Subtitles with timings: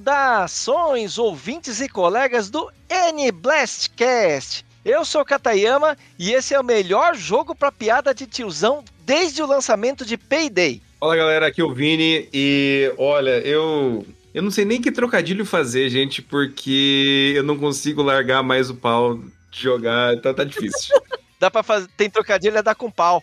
[0.00, 4.64] Saudações, ouvintes e colegas do N Blastcast.
[4.82, 9.46] Eu sou Katayama e esse é o melhor jogo para piada de tiozão desde o
[9.46, 10.80] lançamento de Payday.
[10.98, 15.44] Fala galera, aqui é o Vini e olha, eu eu não sei nem que trocadilho
[15.44, 19.16] fazer, gente, porque eu não consigo largar mais o pau
[19.50, 20.98] de jogar, então tá difícil.
[21.38, 23.22] Dá pra fazer, tem trocadilho é dar com pau.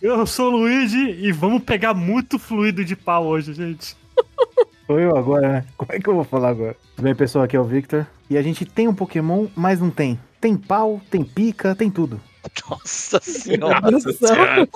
[0.00, 3.96] eu sou o Luigi e vamos pegar muito fluido de pau hoje, gente.
[4.90, 5.64] Sou eu agora, né?
[5.78, 6.76] Como é que eu vou falar agora?
[6.96, 7.44] Tudo bem, pessoal?
[7.44, 8.04] Aqui é o Victor.
[8.28, 10.18] E a gente tem um Pokémon, mas não tem.
[10.40, 12.20] Tem pau, tem pica, tem tudo.
[12.68, 13.88] Nossa senhora.
[13.88, 14.68] Nossa senhora.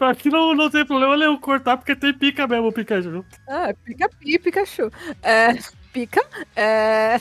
[0.10, 3.24] Aqui não, não tem problema nenhum cortar, porque tem pica mesmo o Pikachu.
[3.46, 4.90] Ah, pica pi, Pikachu.
[5.22, 5.56] É,
[5.92, 6.20] pica.
[6.56, 7.20] É...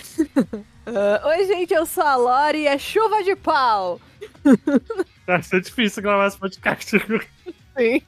[0.87, 4.01] Uh, Oi, gente, eu sou a Lori e é chuva de pau.
[5.27, 6.89] Vai ser difícil gravar esse podcast.
[7.77, 8.01] Sim.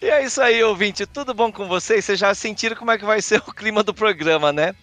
[0.00, 1.06] E é isso aí, ouvinte.
[1.06, 2.04] Tudo bom com vocês?
[2.04, 4.74] Vocês já sentiram como é que vai ser o clima do programa, né?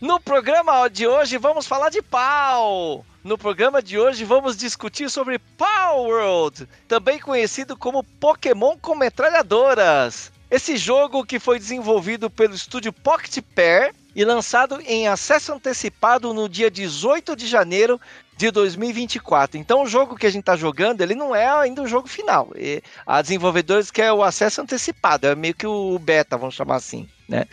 [0.00, 3.04] No programa de hoje vamos falar de pau.
[3.22, 10.30] No programa de hoje vamos discutir sobre Power World, também conhecido como Pokémon com metralhadoras.
[10.50, 16.48] Esse jogo que foi desenvolvido pelo estúdio Pocket Pair e lançado em acesso antecipado no
[16.48, 18.00] dia 18 de janeiro
[18.36, 19.58] de 2024.
[19.58, 22.50] Então o jogo que a gente está jogando, ele não é ainda o jogo final.
[22.56, 27.08] E a desenvolvedores quer o acesso antecipado, é meio que o beta, vamos chamar assim,
[27.28, 27.46] né?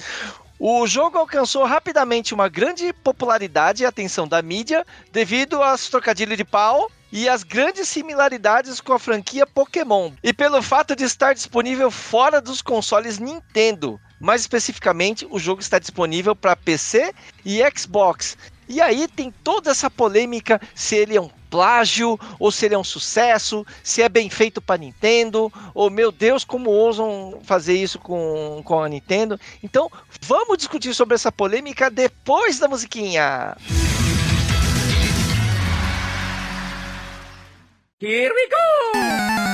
[0.64, 6.46] O jogo alcançou rapidamente uma grande popularidade e atenção da mídia devido aos trocadilhos de
[6.46, 11.92] pau e as grandes similaridades com a franquia Pokémon, e pelo fato de estar disponível
[11.92, 14.00] fora dos consoles Nintendo.
[14.20, 17.12] Mais especificamente, o jogo está disponível para PC
[17.44, 18.38] e Xbox.
[18.72, 22.78] E aí tem toda essa polêmica se ele é um plágio ou se ele é
[22.78, 28.00] um sucesso, se é bem feito para Nintendo, ou meu Deus, como ousam fazer isso
[28.00, 29.38] com, com a Nintendo.
[29.62, 33.58] Então, vamos discutir sobre essa polêmica depois da musiquinha.
[38.00, 39.51] Here we go!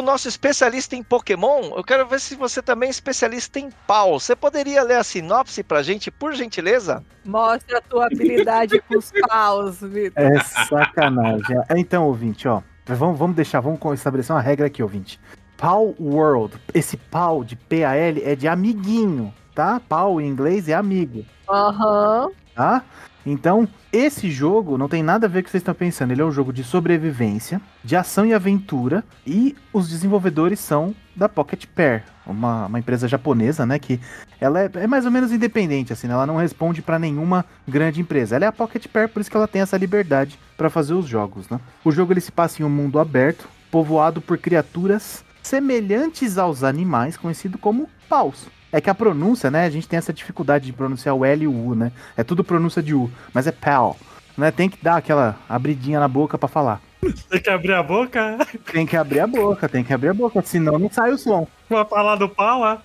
[0.00, 4.18] O nosso especialista em Pokémon, eu quero ver se você também é especialista em pau.
[4.18, 7.04] Você poderia ler a sinopse pra gente, por gentileza?
[7.24, 10.22] Mostra a tua habilidade com os paus, Vitor.
[10.22, 11.56] É sacanagem.
[11.76, 12.62] Então, ouvinte, ó.
[12.86, 15.20] Vamos, vamos deixar, vamos estabelecer uma regra aqui, ouvinte.
[15.56, 16.58] Pau World.
[16.74, 19.80] Esse pau de P-A-L é de amiguinho, tá?
[19.80, 21.24] Pau em inglês é amigo.
[21.48, 22.26] Aham.
[22.26, 22.32] Uhum.
[22.54, 22.82] Tá?
[23.24, 26.10] Então, esse jogo não tem nada a ver com o que vocês estão pensando.
[26.12, 31.28] Ele é um jogo de sobrevivência, de ação e aventura, e os desenvolvedores são da
[31.28, 33.78] Pocket Pair, uma, uma empresa japonesa, né?
[33.78, 34.00] Que
[34.40, 38.00] ela é, é mais ou menos independente, assim, né, ela não responde para nenhuma grande
[38.00, 38.36] empresa.
[38.36, 41.06] Ela é a Pocket Pair, por isso que ela tem essa liberdade para fazer os
[41.06, 41.60] jogos, né?
[41.84, 47.16] O jogo ele se passa em um mundo aberto, povoado por criaturas semelhantes aos animais,
[47.16, 48.46] conhecido como paus.
[48.72, 49.64] É que a pronúncia, né?
[49.64, 51.92] A gente tem essa dificuldade de pronunciar o L e o U, né?
[52.16, 53.96] É tudo pronúncia de U, mas é pal.
[54.36, 54.50] Né?
[54.50, 56.80] Tem que dar aquela abridinha na boca para falar.
[57.28, 58.38] Tem que abrir a boca?
[58.72, 61.48] Tem que abrir a boca, tem que abrir a boca, senão não sai o som.
[61.68, 62.78] Vai falar do pau, é?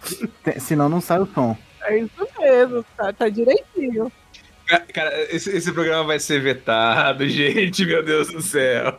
[0.44, 1.56] Tem, senão não sai o som.
[1.84, 4.12] É isso mesmo, tá, tá direitinho.
[4.94, 8.98] Cara, esse, esse, programa vai ser vetado, gente, meu Deus do céu.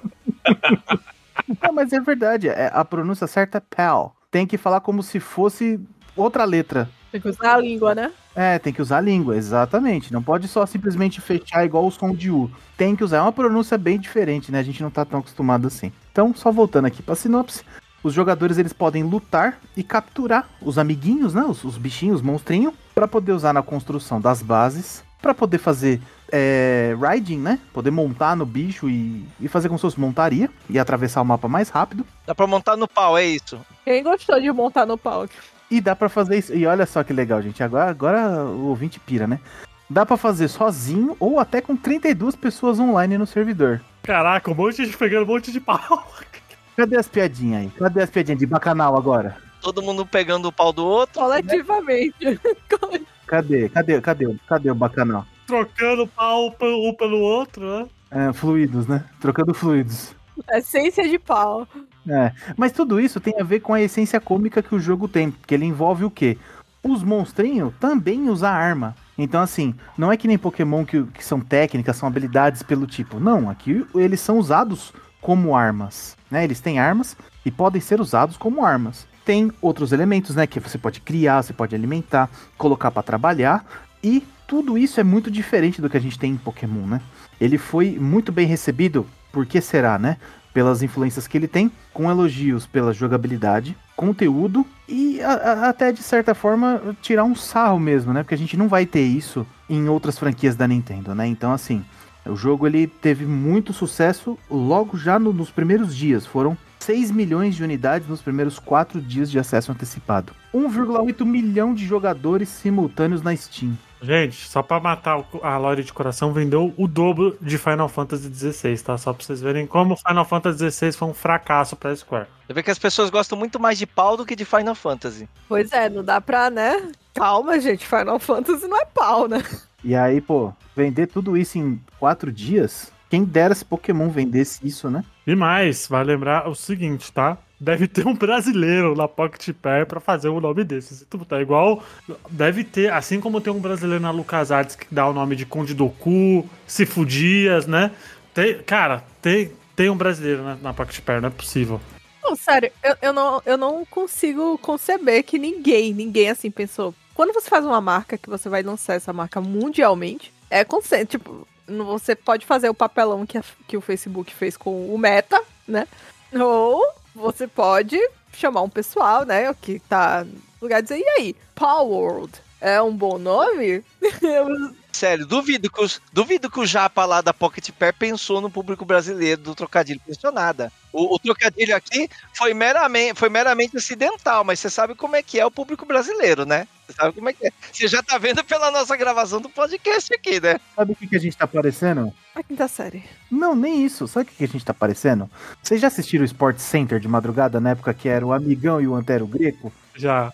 [1.60, 4.14] Não, mas é verdade, é, a pronúncia certa é pal.
[4.30, 5.80] Tem que falar como se fosse
[6.16, 6.88] outra letra.
[7.12, 8.12] Tem que usar a língua, né?
[8.34, 10.12] É, tem que usar a língua, exatamente.
[10.12, 12.50] Não pode só simplesmente fechar igual o som de U.
[12.76, 14.58] Tem que usar é uma pronúncia bem diferente, né?
[14.58, 15.92] A gente não tá tão acostumado assim.
[16.12, 17.64] Então, só voltando aqui pra sinopse.
[18.02, 21.42] Os jogadores eles podem lutar e capturar os amiguinhos, né?
[21.42, 26.00] Os, os bichinhos, os monstrinhos, para poder usar na construção das bases, para poder fazer
[26.30, 27.58] é, riding, né?
[27.72, 31.48] Poder montar no bicho e, e fazer como se fosse montaria e atravessar o mapa
[31.48, 32.06] mais rápido.
[32.26, 33.58] Dá pra montar no pau, é isso?
[33.84, 35.26] Quem gostou de montar no pau?
[35.70, 36.54] E dá para fazer isso.
[36.54, 37.62] E olha só que legal, gente.
[37.62, 39.40] Agora, agora o ouvinte pira, né?
[39.88, 43.80] Dá para fazer sozinho ou até com 32 pessoas online no servidor.
[44.02, 46.06] Caraca, um monte de gente pegando um monte de pau.
[46.76, 47.70] Cadê as piadinhas aí?
[47.70, 49.36] Cadê as piadinhas de bacanal agora?
[49.60, 51.20] Todo mundo pegando o pau do outro.
[51.20, 52.24] Coletivamente.
[52.24, 52.38] Né?
[53.26, 53.68] Cadê?
[53.68, 54.00] Cadê?
[54.00, 54.36] Cadê?
[54.46, 55.24] Cadê o bacanal?
[55.46, 57.88] Trocando pau um pelo outro, né?
[58.10, 59.04] É, fluidos, né?
[59.20, 60.14] Trocando fluidos.
[60.52, 61.66] Essência de pau.
[62.08, 65.30] É, mas tudo isso tem a ver com a essência cômica que o jogo tem,
[65.30, 66.38] porque ele envolve o quê?
[66.82, 68.94] Os monstrinhos também usam arma.
[69.18, 73.18] Então, assim, não é que nem Pokémon que, que são técnicas, são habilidades pelo tipo.
[73.18, 76.16] Não, aqui eles são usados como armas.
[76.30, 76.44] Né?
[76.44, 79.06] Eles têm armas e podem ser usados como armas.
[79.24, 80.46] Tem outros elementos, né?
[80.46, 83.64] Que você pode criar, você pode alimentar, colocar para trabalhar.
[84.02, 87.00] E tudo isso é muito diferente do que a gente tem em Pokémon, né?
[87.40, 90.16] Ele foi muito bem recebido, por que será, né?
[90.56, 96.02] Pelas influências que ele tem, com elogios pela jogabilidade, conteúdo e a, a, até de
[96.02, 98.22] certa forma tirar um sarro mesmo, né?
[98.22, 101.26] Porque a gente não vai ter isso em outras franquias da Nintendo, né?
[101.26, 101.84] Então, assim,
[102.24, 106.24] o jogo ele teve muito sucesso logo já no, nos primeiros dias.
[106.24, 110.32] Foram 6 milhões de unidades nos primeiros 4 dias de acesso antecipado.
[110.54, 113.76] 1,8 milhão de jogadores simultâneos na Steam.
[114.00, 118.78] Gente, só pra matar a Lore de coração, vendeu o dobro de Final Fantasy XVI,
[118.78, 118.98] tá?
[118.98, 122.26] Só pra vocês verem como Final Fantasy XVI foi um fracasso pra Square.
[122.46, 125.28] Você vê que as pessoas gostam muito mais de pau do que de Final Fantasy.
[125.48, 126.90] Pois é, não dá pra, né?
[127.14, 129.42] Calma, gente, Final Fantasy não é pau, né?
[129.82, 132.92] E aí, pô, vender tudo isso em 4 dias?
[133.08, 135.04] Quem dera se Pokémon vendesse isso, né?
[135.26, 137.38] E mais, vai lembrar o seguinte, tá?
[137.58, 141.06] Deve ter um brasileiro na Pocket Pair pra fazer um nome desses.
[141.26, 141.82] Tá igual.
[142.30, 145.72] Deve ter, assim como tem um brasileiro na LucasArts que dá o nome de Conde
[145.72, 147.90] Doku, Cifudias, né?
[148.34, 151.80] Tem, cara, tem, tem um brasileiro na, na Pocket Pair, não é possível.
[152.22, 156.94] Não, sério, eu, eu, não, eu não consigo conceber que ninguém, ninguém assim pensou.
[157.14, 161.48] Quando você faz uma marca que você vai lançar essa marca mundialmente, é consciente, tipo,
[161.66, 165.86] você pode fazer o papelão que, a, que o Facebook fez com o Meta, né?
[166.34, 166.84] Ou
[167.16, 167.98] você pode
[168.32, 172.80] chamar um pessoal, né, que tá no lugar de dizer, e aí, Power World é
[172.80, 173.84] um bom nome?
[174.96, 178.82] Sério, duvido que, os, duvido que o Japa lá da Pocket Pair pensou no público
[178.82, 180.00] brasileiro do trocadilho.
[180.06, 180.72] Pensou nada.
[180.90, 185.38] O, o, trocadilho aqui foi meramente, foi meramente acidental, mas você sabe como é que
[185.38, 186.66] é o público brasileiro, né?
[186.86, 187.52] Você sabe como é que é.
[187.70, 190.58] Você já tá vendo pela nossa gravação do podcast aqui, né?
[190.74, 192.10] Sabe o que, que a gente tá parecendo?
[192.34, 193.04] A quinta série.
[193.30, 194.08] Não, nem isso.
[194.08, 195.30] Sabe o que, que a gente tá parecendo?
[195.62, 198.88] Vocês já assistiram o Sport Center de madrugada, na época que era o Amigão e
[198.88, 199.70] o Antero Greco?
[199.94, 200.32] Já.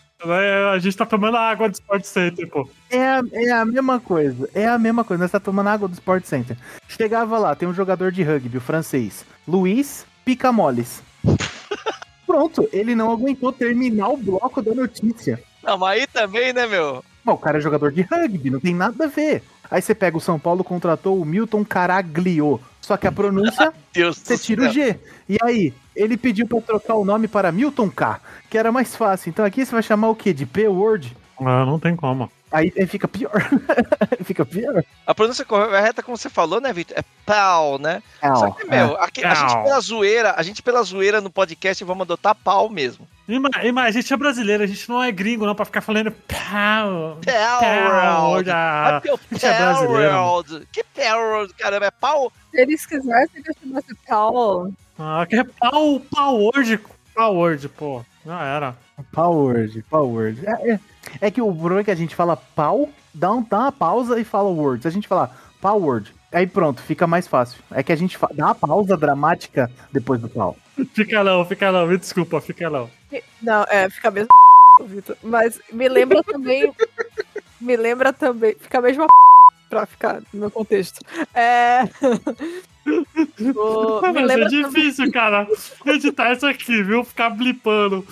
[0.75, 2.69] A gente tá tomando água do Sport Center, pô.
[2.89, 4.49] É a, é a mesma coisa.
[4.55, 5.23] É a mesma coisa.
[5.23, 6.57] Nós tá tomando água do Sport Center.
[6.89, 9.25] Chegava lá, tem um jogador de rugby, o francês.
[9.47, 11.03] Luiz Picamoles.
[12.27, 15.43] Pronto, ele não aguentou terminar o bloco da notícia.
[15.63, 17.05] Não, mas aí também, né, meu?
[17.25, 19.43] Bom, o cara é jogador de rugby, não tem nada a ver.
[19.71, 22.61] Aí você pega o São Paulo, contratou o Milton Caraglio.
[22.83, 24.99] Só que a pronúncia, você tira o G.
[25.29, 28.21] E aí, ele pediu para trocar o nome para Milton K,
[28.51, 29.31] que era mais fácil.
[29.31, 30.35] Então aqui você vai chamar o quê?
[30.35, 31.17] De P-Word?
[31.39, 32.31] Ah, não tem como.
[32.51, 33.33] Aí, aí fica pior.
[34.25, 34.85] fica pior.
[35.07, 36.99] A pronúncia correta, como você falou, né, Vitor?
[36.99, 38.03] É pau, né?
[38.21, 39.05] Pau, Só que, meu, é.
[39.05, 43.09] aqui, a gente pela zoeira, a gente pela zoeira no podcast vamos adotar pau mesmo.
[43.29, 46.11] E mais, a gente é brasileiro, a gente não é gringo, não, pra ficar falando
[46.11, 47.19] pau.
[47.61, 48.51] Pau, world.
[48.51, 50.67] Ah, a gente é brasileiro.
[50.73, 50.85] Que
[51.15, 52.33] world, caramba, é pau?
[52.51, 54.73] Se eles quisessem que eu chamasse pau.
[54.99, 56.81] Ah, que é pau, pau word.
[57.15, 58.05] Pau word, pô.
[58.25, 58.77] Já era.
[59.13, 60.37] Power, power.
[60.45, 60.81] É, é,
[61.23, 64.21] é, que o problema é que a gente fala pau, dá, um, dá uma pausa
[64.21, 64.83] e fala word.
[64.83, 67.63] Se a gente falar power, aí pronto, fica mais fácil.
[67.71, 70.57] É que a gente dá uma pausa dramática depois do pau.
[70.95, 72.91] Fica não, fica não, me desculpa, fica não.
[73.43, 74.31] Não, é, fica mesmo
[74.87, 75.17] Vitor.
[75.23, 76.73] Mas me lembra também.
[77.61, 78.57] me lembra também.
[78.59, 79.07] Fica mesmo
[79.69, 81.01] pra ficar no meu contexto.
[81.35, 81.83] É.
[83.55, 85.13] o, Mas é difícil, também...
[85.13, 85.47] cara,
[85.87, 87.05] editar isso aqui, viu?
[87.05, 88.07] Ficar blipando.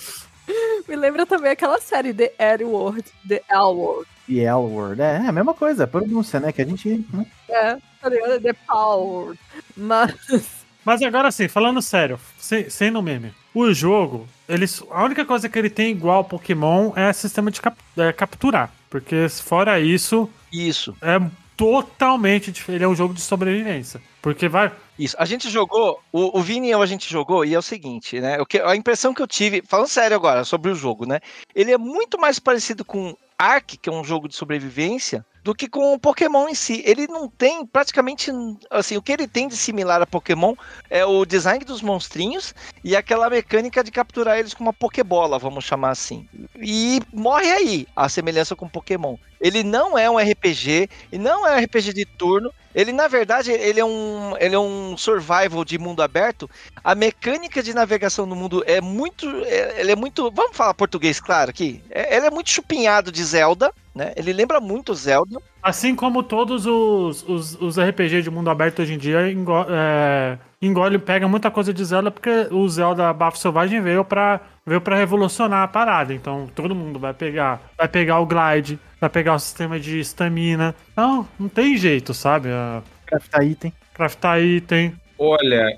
[0.88, 4.08] Me lembra também aquela série The L Word, The L Word.
[4.26, 6.52] The L Word, é, é a mesma coisa, a pronúncia, né?
[6.52, 7.04] Que a gente.
[7.12, 7.26] Né?
[7.48, 8.40] É, tá ligado?
[8.40, 9.36] The Power.
[9.76, 10.14] Mas.
[10.82, 13.34] Mas agora sim, falando sério, sem, sem no meme.
[13.54, 17.50] O jogo, eles, a única coisa que ele tem igual ao Pokémon é o sistema
[17.50, 18.72] de cap, é, capturar.
[18.88, 20.28] Porque fora isso.
[20.52, 20.96] Isso.
[21.02, 21.20] É
[21.56, 22.78] totalmente diferente.
[22.78, 24.00] Ele é um jogo de sobrevivência.
[24.22, 24.72] Porque vai.
[24.98, 25.16] Isso.
[25.18, 28.20] A gente jogou, o, o Vini e eu a gente jogou, e é o seguinte,
[28.20, 28.38] né?
[28.40, 31.20] O que, a impressão que eu tive, falando sério agora sobre o jogo, né?
[31.54, 35.66] Ele é muito mais parecido com Ark, que é um jogo de sobrevivência, do que
[35.66, 36.82] com o Pokémon em si.
[36.84, 38.30] Ele não tem praticamente.
[38.70, 40.54] Assim, o que ele tem de similar a Pokémon
[40.90, 45.64] é o design dos monstrinhos e aquela mecânica de capturar eles com uma Pokébola, vamos
[45.64, 46.28] chamar assim.
[46.60, 49.16] E morre aí a semelhança com Pokémon.
[49.40, 52.52] Ele não é um RPG, e não é um RPG de turno.
[52.74, 56.48] Ele, na verdade, ele é um, ele é um survival de mundo aberto.
[56.82, 59.26] A mecânica de navegação no mundo é muito.
[59.44, 60.30] É, ele é muito.
[60.30, 61.82] Vamos falar português, claro, aqui.
[61.90, 64.12] É, ele é muito chupinhado de Zelda, né?
[64.16, 65.40] Ele lembra muito Zelda.
[65.62, 70.38] Assim como todos os, os, os RPG de mundo aberto hoje em dia engo, é,
[70.62, 74.96] engole, pega muita coisa de Zelda, porque o Zelda Bafo Selvagem veio pra, veio pra
[74.96, 76.14] revolucionar a parada.
[76.14, 77.60] Então todo mundo vai pegar.
[77.76, 80.74] Vai pegar o glide, vai pegar o sistema de estamina.
[80.96, 82.48] Não, não tem jeito, sabe?
[82.48, 83.72] A, Craftar item.
[83.92, 84.94] craftar item.
[85.18, 85.76] Olha,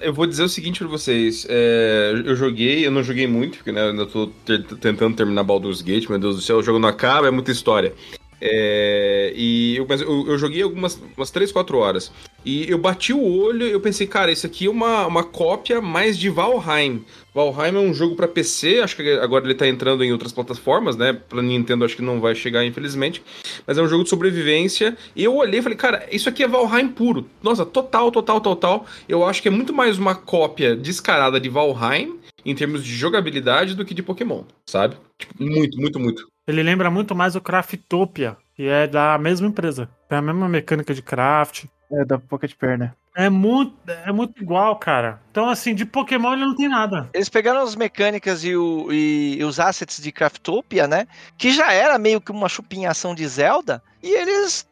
[0.00, 1.44] eu vou dizer o seguinte pra vocês.
[1.50, 5.42] é, eu joguei, eu não joguei muito, porque né, eu ainda tô te- tentando terminar
[5.44, 7.92] Baldur's Gate, meu Deus do céu, o jogo não acaba, é muita história.
[8.40, 12.12] É, e eu, mas eu, eu joguei algumas umas 3, 4 horas.
[12.44, 16.18] E eu bati o olho eu pensei, cara, isso aqui é uma, uma cópia mais
[16.18, 17.04] de Valheim.
[17.34, 20.96] Valheim é um jogo pra PC, acho que agora ele tá entrando em outras plataformas,
[20.96, 21.12] né?
[21.12, 23.22] Pra Nintendo acho que não vai chegar, infelizmente.
[23.66, 24.96] Mas é um jogo de sobrevivência.
[25.14, 27.28] E eu olhei e falei, cara, isso aqui é Valheim puro.
[27.42, 28.86] Nossa, total, total, total.
[29.08, 33.74] Eu acho que é muito mais uma cópia descarada de Valheim em termos de jogabilidade
[33.74, 34.96] do que de Pokémon, sabe?
[35.18, 36.37] Tipo, muito, muito, muito.
[36.48, 39.88] Ele lembra muito mais o Craftopia, que é da mesma empresa.
[40.08, 41.66] Tem a mesma mecânica de craft.
[41.90, 42.92] É, da Pocket Pair, né?
[43.16, 45.20] É muito, é muito igual, cara.
[45.30, 47.08] Então, assim, de Pokémon ele não tem nada.
[47.14, 51.06] Eles pegaram as mecânicas e, o- e os assets de Craftopia, né?
[51.38, 53.82] Que já era meio que uma chupinhação de Zelda.
[54.02, 54.68] E eles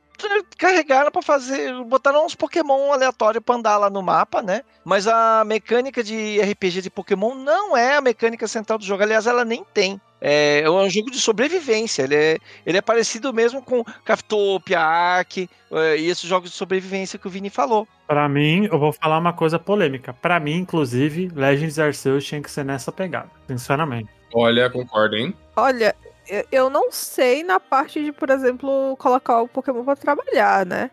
[0.57, 1.73] carregaram pra fazer.
[1.85, 4.63] Botaram uns Pokémon aleatórios pra andar lá no mapa, né?
[4.85, 9.03] Mas a mecânica de RPG de Pokémon não é a mecânica central do jogo.
[9.03, 10.01] Aliás, ela nem tem.
[10.21, 12.03] É, é um jogo de sobrevivência.
[12.03, 17.19] Ele é, ele é parecido mesmo com Craftopia, Ark eh, e esses jogos de sobrevivência
[17.19, 17.87] que o Vini falou.
[18.07, 20.13] Pra mim, eu vou falar uma coisa polêmica.
[20.15, 23.31] Pra mim, inclusive, Legends Arceus tinha que ser nessa pegada.
[23.47, 24.09] Sinceramente.
[24.33, 25.35] Olha, concordo, hein?
[25.57, 25.95] Olha,
[26.29, 30.91] eu- eu não sei na parte de, por exemplo, colocar o Pokémon pra trabalhar, né?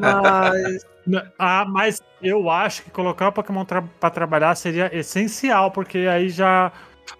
[0.00, 0.84] Mas.
[1.38, 6.30] Ah, mas eu acho que colocar o Pokémon tra pra trabalhar seria essencial, porque aí
[6.30, 6.72] já.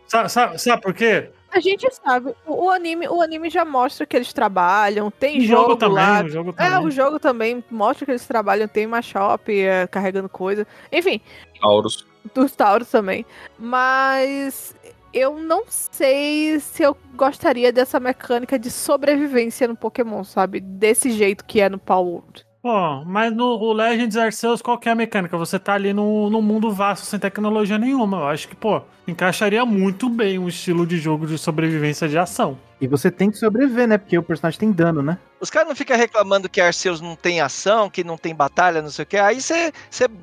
[0.09, 1.29] Sabe, sabe, sabe por quê?
[1.53, 5.41] A gente sabe, o, o anime, o anime já mostra que eles trabalham, tem O
[5.43, 6.23] jogo, jogo também, lá.
[6.25, 6.87] o jogo É, também.
[6.87, 10.67] o jogo também mostra que eles trabalham, tem uma shop é, carregando coisa.
[10.91, 11.21] Enfim,
[11.61, 12.07] Taurus.
[12.35, 13.27] dos Tauros também.
[13.59, 14.75] Mas
[15.15, 20.59] eu não sei se eu gostaria dessa mecânica de sobrevivência no Pokémon, sabe?
[20.59, 22.45] Desse jeito que é no Power World.
[22.65, 25.37] Pô, mas no o Legends Arceus, qual que é a mecânica?
[25.37, 28.21] Você tá ali no, no mundo vasto, sem tecnologia nenhuma.
[28.21, 32.59] Eu acho que, pô, encaixaria muito bem um estilo de jogo de sobrevivência de ação.
[32.81, 33.99] E você tem que sobreviver, né?
[33.99, 35.19] Porque o personagem tem dano, né?
[35.39, 38.89] Os caras não ficam reclamando que Arceus não tem ação, que não tem batalha, não
[38.89, 39.19] sei o que.
[39.19, 39.71] Aí você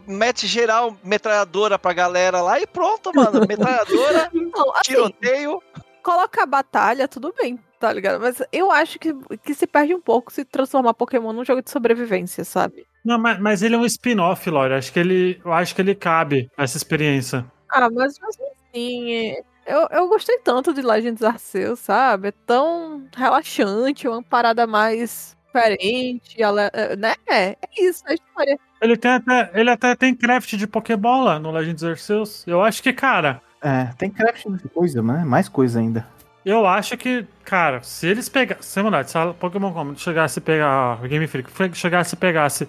[0.08, 3.42] mete geral metralhadora pra galera lá e pronto, mano.
[3.48, 5.62] Metralhadora, assim, tiroteio.
[6.02, 8.20] Colocar batalha, tudo bem, tá ligado?
[8.20, 11.70] Mas eu acho que, que se perde um pouco se transformar Pokémon num jogo de
[11.72, 12.86] sobrevivência, sabe?
[13.04, 14.74] Não, mas, mas ele é um spin-off, Lore.
[14.74, 17.46] Acho que ele, eu acho que ele cabe a essa experiência.
[17.72, 22.30] Ah, mas assim, é- eu, eu gostei tanto de Legends Arceus, sabe?
[22.30, 27.14] É tão relaxante, uma parada mais diferente, ale- é, né?
[27.30, 28.60] É isso, é a história.
[28.82, 32.46] Ele, tem até, ele até tem craft de Pokébola no Legends Arceus.
[32.48, 35.24] Eu acho que, cara, É, tem craft de coisa, né?
[35.26, 36.06] Mais coisa ainda.
[36.44, 38.64] Eu acho que, cara, se eles pegassem.
[38.64, 41.00] Se, mano, se a Pokémon Company chegasse a pegar.
[41.08, 42.68] Game Freak chegasse e pegasse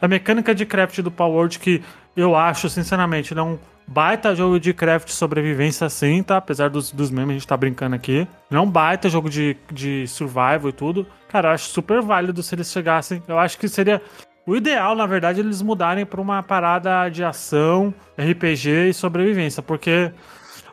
[0.00, 1.82] a mecânica de craft do Power World, que
[2.16, 6.36] eu acho, sinceramente, um baita jogo de craft sobrevivência, assim, tá?
[6.36, 8.26] Apesar dos, dos memes, a gente tá brincando aqui.
[8.48, 11.06] Não baita jogo de, de survival e tudo.
[11.28, 13.20] Cara, eu acho super válido se eles chegassem.
[13.26, 14.00] Eu acho que seria.
[14.50, 19.62] O ideal, na verdade, é eles mudarem pra uma parada de ação, RPG e sobrevivência,
[19.62, 20.10] porque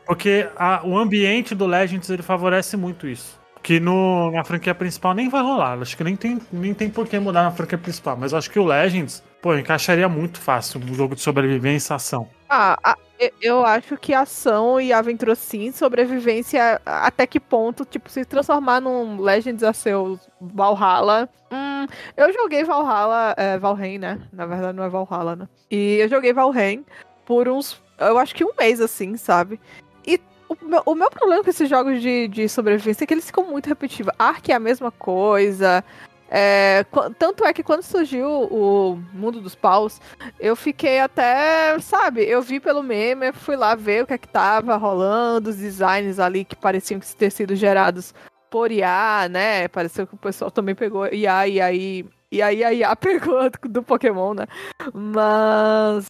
[0.04, 3.40] porque a- o ambiente do Legends ele favorece muito isso.
[3.62, 5.78] Que no, na franquia principal nem vai rolar.
[5.80, 8.18] Acho que nem tem, nem tem por que mudar na franquia principal.
[8.18, 12.28] Mas acho que o Legends, pô, encaixaria muito fácil um jogo de sobrevivência e ação.
[12.50, 12.98] Ah, a-
[13.42, 19.20] eu- acho que ação e aventura sim, sobrevivência até que ponto, tipo, se transformar num
[19.22, 21.30] Legends Arceus Valhalla.
[21.52, 24.20] Hum, eu joguei Valhalla, é, Valheim, né?
[24.32, 25.48] Na verdade não é Valhalla, né?
[25.72, 26.86] E eu joguei Valheim
[27.26, 29.60] por uns, eu acho que um mês assim, sabe?
[30.06, 33.26] E o meu, o meu problema com esses jogos de, de sobrevivência é que eles
[33.26, 34.14] ficam muito repetitivos.
[34.18, 35.84] Ark é a mesma coisa.
[36.30, 36.86] É,
[37.18, 40.02] tanto é que quando surgiu o Mundo dos Paus,
[40.40, 44.28] eu fiquei até, sabe, eu vi pelo meme, fui lá ver o que é que
[44.28, 48.14] tava rolando, os designs ali que pareciam que ter sido gerados
[48.50, 49.68] por IA, né?
[49.68, 52.06] Pareceu que o pessoal também pegou IA e aí.
[52.30, 54.48] E aí a IA pegou do Pokémon, né?
[54.94, 56.08] Mas.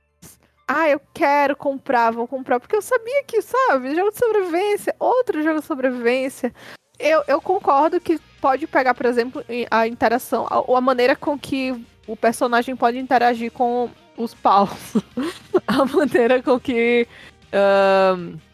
[0.69, 5.41] Ah, eu quero comprar, vou comprar, porque eu sabia que, sabe, jogo de sobrevivência, outro
[5.41, 6.53] jogo de sobrevivência.
[6.99, 11.37] Eu, eu concordo que pode pegar, por exemplo, em- a interação, a, a maneira com
[11.37, 11.73] que
[12.07, 14.69] o personagem pode interagir com os paus.
[15.67, 17.07] a maneira com que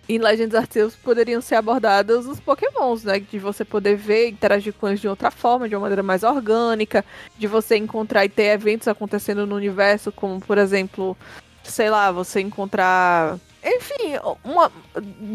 [0.08, 3.20] em Legends Arceus poderiam ser abordados os pokémons, né?
[3.20, 7.06] De você poder ver, interagir com eles de outra forma, de uma maneira mais orgânica,
[7.38, 11.18] de você encontrar e ter eventos acontecendo no universo, como, por exemplo,
[11.64, 13.38] sei lá, você encontrar...
[13.66, 14.72] Enfim, uma,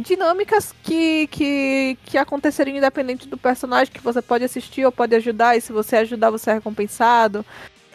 [0.03, 5.57] dinâmicas que, que, que aconteceriam independente do personagem, que você pode assistir ou pode ajudar,
[5.57, 7.45] e se você ajudar, você é recompensado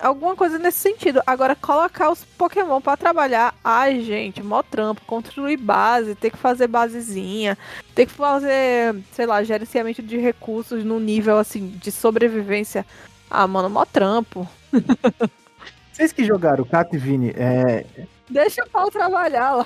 [0.04, 1.22] alguma coisa nesse sentido.
[1.26, 6.68] Agora, colocar os Pokémon pra trabalhar, ai, gente, mó trampo, construir base, ter que fazer
[6.68, 7.58] basezinha,
[7.96, 12.86] ter que fazer, sei lá, gerenciamento de recursos no nível, assim, de sobrevivência.
[13.30, 14.48] Ah, mano, mó trampo.
[15.92, 17.86] Vocês que jogaram, Cato e Vini, é...
[18.34, 19.66] Deixa o pau trabalhar lá.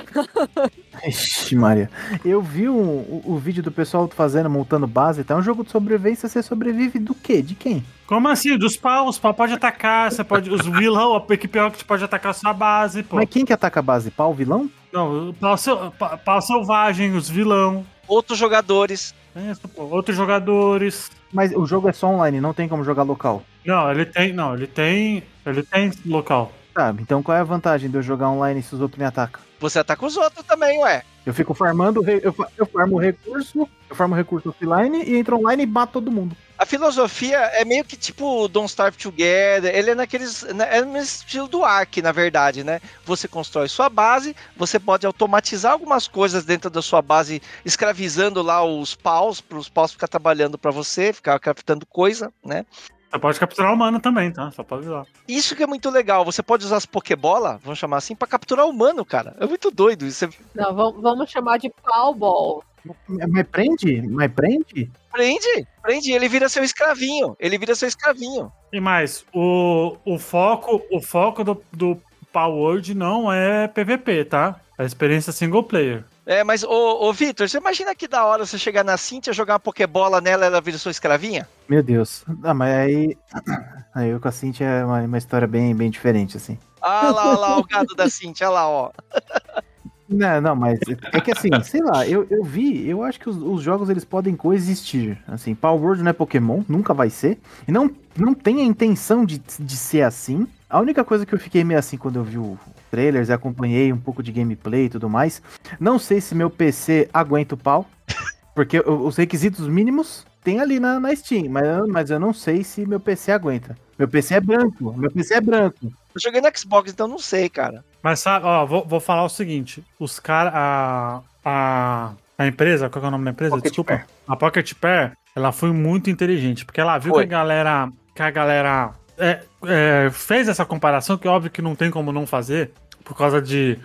[1.06, 1.90] Ixi, Maria.
[2.26, 5.34] Eu vi um- o, o vídeo do pessoal fazendo, montando base, tá?
[5.34, 7.42] É um jogo de sobrevivência, você sobrevive do quê?
[7.42, 7.84] De quem?
[8.06, 8.58] Como assim?
[8.58, 10.50] Dos paus, os pau pode atacar, você pode.
[10.50, 13.16] Os vilão, a equipe Rocket pode atacar a sua base, pô.
[13.18, 14.12] Mas quem que ataca a base?
[14.12, 14.70] Pau, vilão?
[14.92, 17.86] Não, pau, pau selvagem, os vilão.
[18.08, 19.14] Outros jogadores.
[19.36, 19.84] é isso, pô.
[19.84, 21.12] Outros jogadores.
[21.32, 23.44] Mas o jogo é só online, não tem como jogar local.
[23.66, 24.32] Não, ele tem.
[24.32, 25.22] Não, ele tem.
[25.46, 26.52] Ele tem local.
[26.78, 29.42] Tá, então qual é a vantagem de eu jogar online se os outros me atacam?
[29.60, 31.02] Você ataca os outros também, ué.
[31.26, 35.66] Eu fico farmando, eu, eu farmo recurso, eu farmo recurso offline e entro online e
[35.66, 36.38] bato todo mundo.
[36.56, 39.76] A filosofia é meio que tipo Don't Starve Together.
[39.76, 40.44] Ele é naqueles.
[40.54, 42.80] na- É no estilo do Ark, na verdade, né?
[43.06, 48.64] Você constrói sua base, você pode automatizar algumas coisas dentro da sua base, escravizando lá
[48.64, 52.68] os paus, para os paus ficar trabalhando para você, ficar craftando coisa, né?
[53.10, 54.52] Você pode capturar o humano também, tá?
[54.52, 55.06] Só pode avisar.
[55.28, 56.26] Isso que é muito legal.
[56.26, 59.36] Você pode usar as Pokébola, vamos chamar assim, para capturar o humano, cara.
[59.40, 60.06] É muito doido.
[60.06, 62.64] Isso é- Não, vamos, vamos chamar de Powball.
[63.08, 64.02] Mas prende?
[64.04, 64.90] Mas prende?
[65.12, 66.12] prende, prende.
[66.12, 67.36] Ele vira seu escravinho.
[67.40, 68.52] Ele vira seu escravinho.
[68.72, 72.00] E mais, o, o foco, o foco do, do
[72.32, 74.60] Power não é PVP, tá?
[74.78, 76.04] É experiência single player.
[76.28, 79.54] É, mas, ô, ô Vitor, você imagina que da hora você chegar na Cintia, jogar
[79.54, 81.48] uma Pokébola nela ela vira sua escravinha?
[81.70, 82.26] Meu Deus.
[82.44, 83.18] Ah, mas aí.
[83.96, 86.60] Aí eu com a Cintia é uma, uma história bem, bem diferente, assim.
[86.80, 88.92] Ah lá, olha lá, o gado da Cintia, olha lá, ó.
[90.10, 90.80] Não, não, mas
[91.12, 94.06] é que assim, sei lá, eu, eu vi, eu acho que os, os jogos eles
[94.06, 95.22] podem coexistir.
[95.28, 97.38] Assim, Power Word não é Pokémon, nunca vai ser.
[97.68, 100.48] E não, não tem a intenção de, de ser assim.
[100.70, 102.58] A única coisa que eu fiquei meio assim quando eu vi o
[102.90, 105.42] trailers e acompanhei um pouco de gameplay e tudo mais.
[105.80, 107.86] Não sei se meu PC aguenta o pau.
[108.56, 112.64] Porque os requisitos mínimos tem ali na, na Steam, mas, eu- mas eu não sei
[112.64, 113.78] se meu PC aguenta.
[114.00, 115.78] Meu PC é branco, meu PC é branco.
[115.84, 117.84] Eu joguei no Xbox, então não sei, cara.
[118.02, 120.54] Mas sabe, ó, vou, vou falar o seguinte: os caras.
[120.56, 123.52] A, a, a empresa, qual que é o nome da empresa?
[123.56, 123.94] Pocket Desculpa.
[123.96, 124.06] Pair.
[124.28, 127.28] A Pocket Pair, ela foi muito inteligente, porque ela viu Foi.
[127.28, 127.90] que a galera.
[128.16, 132.26] Que a galera é, é, fez essa comparação, que óbvio que não tem como não
[132.28, 132.72] fazer,
[133.04, 133.78] por causa de,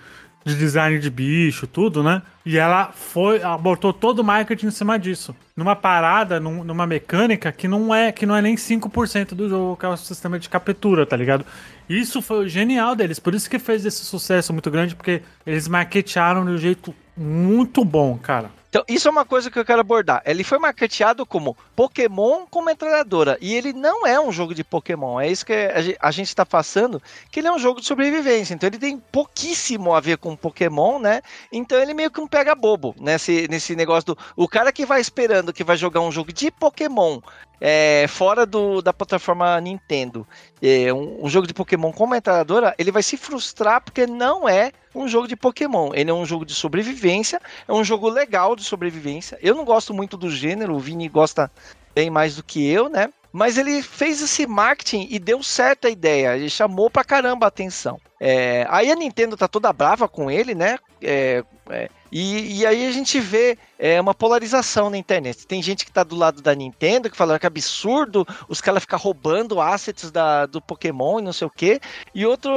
[0.44, 2.22] de design de bicho, tudo, né?
[2.44, 5.34] E ela foi, ela botou todo o marketing em cima disso.
[5.56, 9.76] Numa parada, num- numa mecânica que não é que não é nem 5% do jogo,
[9.76, 11.44] que é o sistema de captura, tá ligado?
[11.88, 15.68] Isso foi o genial deles, por isso que fez esse sucesso muito grande, porque eles
[15.68, 18.50] marketearam de um jeito muito bom, cara.
[18.72, 20.22] Então, isso é uma coisa que eu quero abordar.
[20.24, 23.36] Ele foi marketeado como Pokémon com metralhadora.
[23.38, 25.20] E ele não é um jogo de Pokémon.
[25.20, 27.86] É isso que a ge- a gente está passando, que ele é um jogo de
[27.86, 28.54] sobrevivência.
[28.54, 31.20] Então ele tem pouquíssimo a ver com Pokémon, né?
[31.52, 34.18] Então ele meio que um pega bobo nesse, nesse negócio do.
[34.34, 37.20] O cara que vai esperando que vai jogar um jogo de Pokémon
[37.60, 40.26] é, fora do, da plataforma Nintendo,
[40.62, 44.72] é, um, um jogo de Pokémon com metralhadora, ele vai se frustrar porque não é
[44.94, 45.90] um jogo de Pokémon.
[45.94, 49.38] Ele é um jogo de sobrevivência, é um jogo legal de sobrevivência.
[49.42, 51.50] Eu não gosto muito do gênero, o Vini gosta
[51.94, 53.08] bem mais do que eu, né?
[53.32, 56.36] Mas ele fez esse marketing e deu certa ideia.
[56.36, 57.98] Ele chamou pra caramba a atenção.
[58.20, 60.78] É, aí a Nintendo tá toda brava com ele, né?
[61.00, 65.46] É, é, e, e aí a gente vê é, uma polarização na internet.
[65.46, 68.82] Tem gente que tá do lado da Nintendo que fala que é absurdo os caras
[68.82, 71.80] ficar roubando assets da, do Pokémon e não sei o quê.
[72.14, 72.52] E, outro,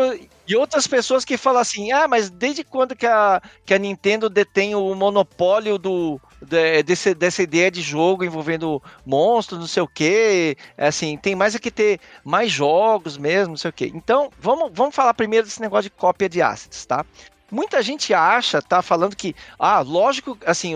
[0.46, 4.30] e outras pessoas que falam assim: ah, mas desde quando que a, que a Nintendo
[4.30, 9.88] detém o monopólio do, de- desse, dessa ideia de jogo envolvendo monstros, não sei o
[9.88, 10.58] quê?
[10.78, 13.92] Assim, tem mais é que ter mais jogos mesmo, não sei o quê.
[13.94, 17.06] Então, vamos, vamos falar primeiro desse negócio de cópia de assets, tá?
[17.52, 20.76] Muita gente acha, tá falando que, ah, lógico, assim,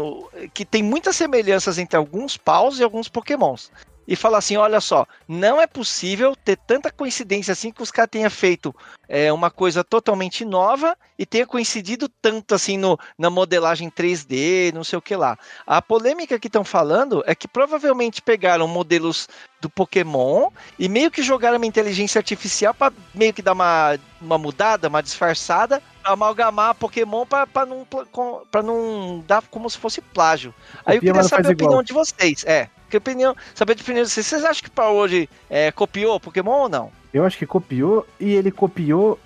[0.53, 3.71] que tem muitas semelhanças entre alguns paus e alguns pokémons.
[4.09, 8.09] E fala assim, olha só, não é possível ter tanta coincidência assim que os caras
[8.09, 8.75] tenham feito
[9.07, 14.83] é, uma coisa totalmente nova e tenha coincidido tanto assim no, na modelagem 3D, não
[14.83, 15.37] sei o que lá.
[15.63, 19.29] A polêmica que estão falando é que provavelmente pegaram modelos
[19.61, 24.39] do Pokémon e meio que jogaram uma inteligência artificial para meio que dar uma, uma
[24.39, 27.85] mudada, uma disfarçada amalgamar Pokémon pra, pra, não,
[28.51, 30.53] pra não dar como se fosse plágio.
[30.85, 31.83] Aí eu Copia, queria saber a opinião igual.
[31.83, 32.43] de vocês.
[32.45, 34.25] É, que opinião, saber a opinião de vocês.
[34.25, 36.91] Vocês acham que Power Word é, copiou Pokémon ou não?
[37.13, 39.19] Eu acho que copiou e ele copiou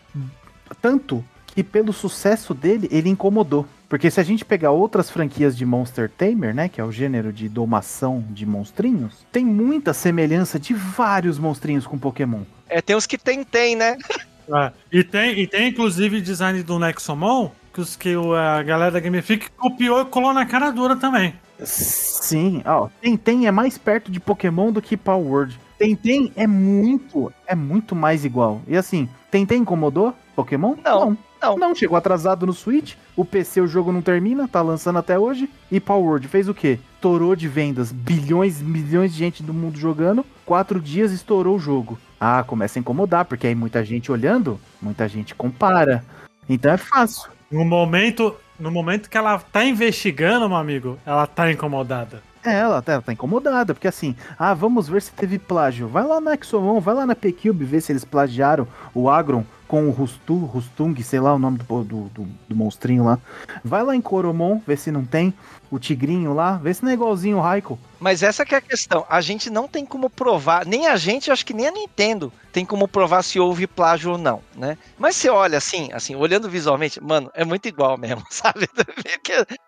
[0.82, 3.66] tanto que pelo sucesso dele ele incomodou.
[3.88, 7.32] Porque se a gente pegar outras franquias de Monster Tamer, né, que é o gênero
[7.32, 12.42] de domação de monstrinhos, tem muita semelhança de vários monstrinhos com Pokémon.
[12.68, 13.96] É, tem uns que tem, tem, né?
[14.52, 14.72] É.
[14.92, 19.50] E, tem, e tem inclusive design do Nexomon, que, os, que a galera da Gamific
[19.58, 21.34] copiou e colou na cara dura também.
[21.64, 25.60] Sim, ó, Tentem é mais perto de Pokémon do que Power Word.
[25.78, 28.62] Tentem é muito, é muito mais igual.
[28.68, 30.76] E assim, Tentem incomodou Pokémon?
[30.84, 31.58] Não, não.
[31.58, 32.96] Não, chegou atrasado no Switch.
[33.18, 35.50] O PC o jogo não termina, tá lançando até hoje.
[35.70, 36.80] E Power Word fez o quê?
[36.96, 40.26] Estourou de vendas, bilhões, milhões de gente do mundo jogando.
[40.46, 42.00] Quatro dias estourou o jogo.
[42.26, 46.06] Ah, começa a incomodar, porque aí muita gente olhando, muita gente compara.
[46.48, 47.30] Então é fácil.
[47.52, 52.24] No momento, no momento que ela tá investigando, meu amigo, ela tá incomodada.
[52.46, 55.88] É, ela tá, tá incomodada, porque assim, ah, vamos ver se teve plágio.
[55.88, 59.88] Vai lá na Exomon, vai lá na P-Cube ver se eles plagiaram o Agron com
[59.88, 63.18] o Rustu, Rustung, sei lá o nome do, do, do, do monstrinho lá.
[63.64, 65.34] Vai lá em Coromon, ver se não tem.
[65.72, 67.80] O Tigrinho lá, vê se não é igualzinho o Raikou.
[68.00, 69.04] Mas essa que é a questão.
[69.10, 72.64] A gente não tem como provar, nem a gente, acho que nem a Nintendo tem
[72.64, 74.78] como provar se houve plágio ou não, né?
[75.00, 78.70] Mas você olha assim, assim, olhando visualmente, mano, é muito igual mesmo, sabe?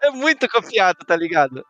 [0.04, 1.66] É muito copiado, tá ligado?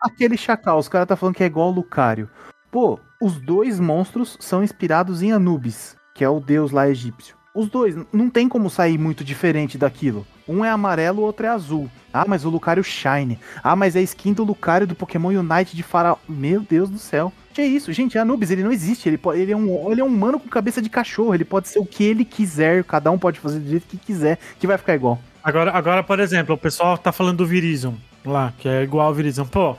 [0.00, 2.30] Aquele chacal, os caras tá falando que é igual o Lucario.
[2.70, 7.36] Pô, os dois monstros são inspirados em Anubis, que é o deus lá egípcio.
[7.54, 10.26] Os dois, não tem como sair muito diferente daquilo.
[10.48, 11.90] Um é amarelo, o outro é azul.
[12.12, 13.38] Ah, mas o Lucario Shine.
[13.62, 16.16] Ah, mas é skin do Lucario do Pokémon Unite de Faraó.
[16.28, 17.32] Meu Deus do céu.
[17.52, 18.16] Que é isso, gente?
[18.16, 19.08] Anubis, ele não existe.
[19.08, 21.34] Ele, pode, ele, é um, ele é um humano com cabeça de cachorro.
[21.34, 22.84] Ele pode ser o que ele quiser.
[22.84, 25.18] Cada um pode fazer do jeito que quiser, que vai ficar igual.
[25.42, 29.46] Agora, agora, por exemplo, o pessoal tá falando do Virizon lá, que é igual ao.
[29.46, 29.76] Pô,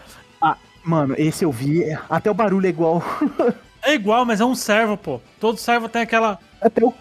[0.83, 1.83] Mano, esse eu vi.
[2.09, 3.03] Até o barulho é igual.
[3.83, 5.21] é igual, mas é um servo, pô.
[5.39, 6.39] Todo servo tem aquela.
[6.59, 6.93] Até o,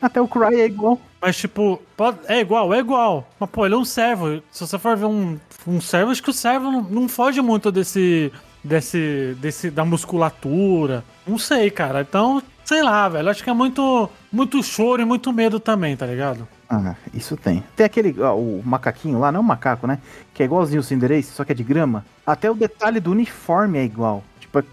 [0.00, 1.00] até o Cry é igual.
[1.20, 3.26] Mas, tipo, pode- é igual, é igual.
[3.38, 4.42] Mas, pô, ele é um servo.
[4.50, 7.70] Se você for ver um, um servo, acho que o servo não, não foge muito
[7.70, 8.32] desse.
[8.62, 9.36] desse.
[9.40, 9.70] desse.
[9.70, 11.04] da musculatura.
[11.26, 12.02] Não sei, cara.
[12.02, 13.28] Então, sei lá, velho.
[13.30, 14.08] Acho que é muito.
[14.32, 16.46] muito choro e muito medo também, tá ligado?
[16.68, 17.62] Ah, isso tem.
[17.76, 19.98] Tem aquele, ó, o macaquinho lá, não é um macaco, né?
[20.32, 22.04] Que é igualzinho o Cinderace, só que é de grama.
[22.26, 24.24] Até o detalhe do uniforme é igual.
[24.40, 24.64] Tipo, é,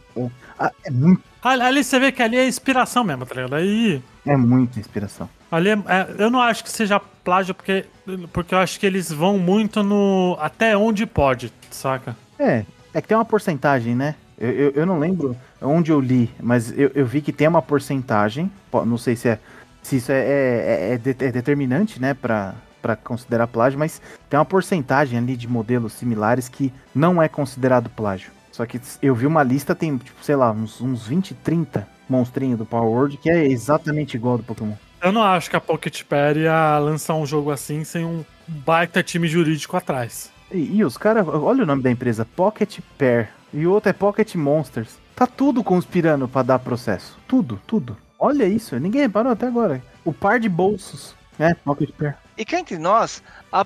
[0.59, 3.55] é- é muito, Ali, ali você vê que ali é inspiração mesmo, tá ligado?
[3.55, 4.01] Aí.
[4.25, 5.27] é muita inspiração.
[5.51, 7.85] Ali é- é- eu não acho que seja plágio, porque,
[8.31, 10.37] porque eu acho que eles vão muito no.
[10.39, 12.15] até onde pode, saca?
[12.39, 14.15] É, é que tem uma porcentagem, né?
[14.41, 17.61] Eu, eu, eu não lembro onde eu li, mas eu, eu vi que tem uma
[17.61, 18.51] porcentagem.
[18.71, 19.39] po- Não sei se é
[19.83, 23.99] se isso é, é, é de- é determinante, né, pra, pra considerar plágio, mas
[24.29, 28.31] tem uma porcentagem ali de modelos similares que não é considerado plágio.
[28.51, 32.57] Só que eu vi uma lista, tem, tipo, sei lá, uns, uns 20, 30 monstrinhos
[32.59, 34.73] do Power World que é exatamente igual ao do Pokémon.
[35.01, 39.01] Eu não acho que a Pocket Pair ia lançar um jogo assim sem um baita
[39.01, 40.29] time jurídico atrás.
[40.51, 43.29] E, e os caras, olha o nome da empresa, Pocket Pair.
[43.53, 44.97] E o outro é Pocket Monsters.
[45.15, 47.17] Tá tudo conspirando pra dar processo.
[47.27, 47.97] Tudo, tudo.
[48.17, 49.81] Olha isso, ninguém reparou até agora.
[50.05, 51.55] O par de bolsos, né?
[51.65, 52.15] Pocket Pair.
[52.37, 53.65] E cá entre nós, a,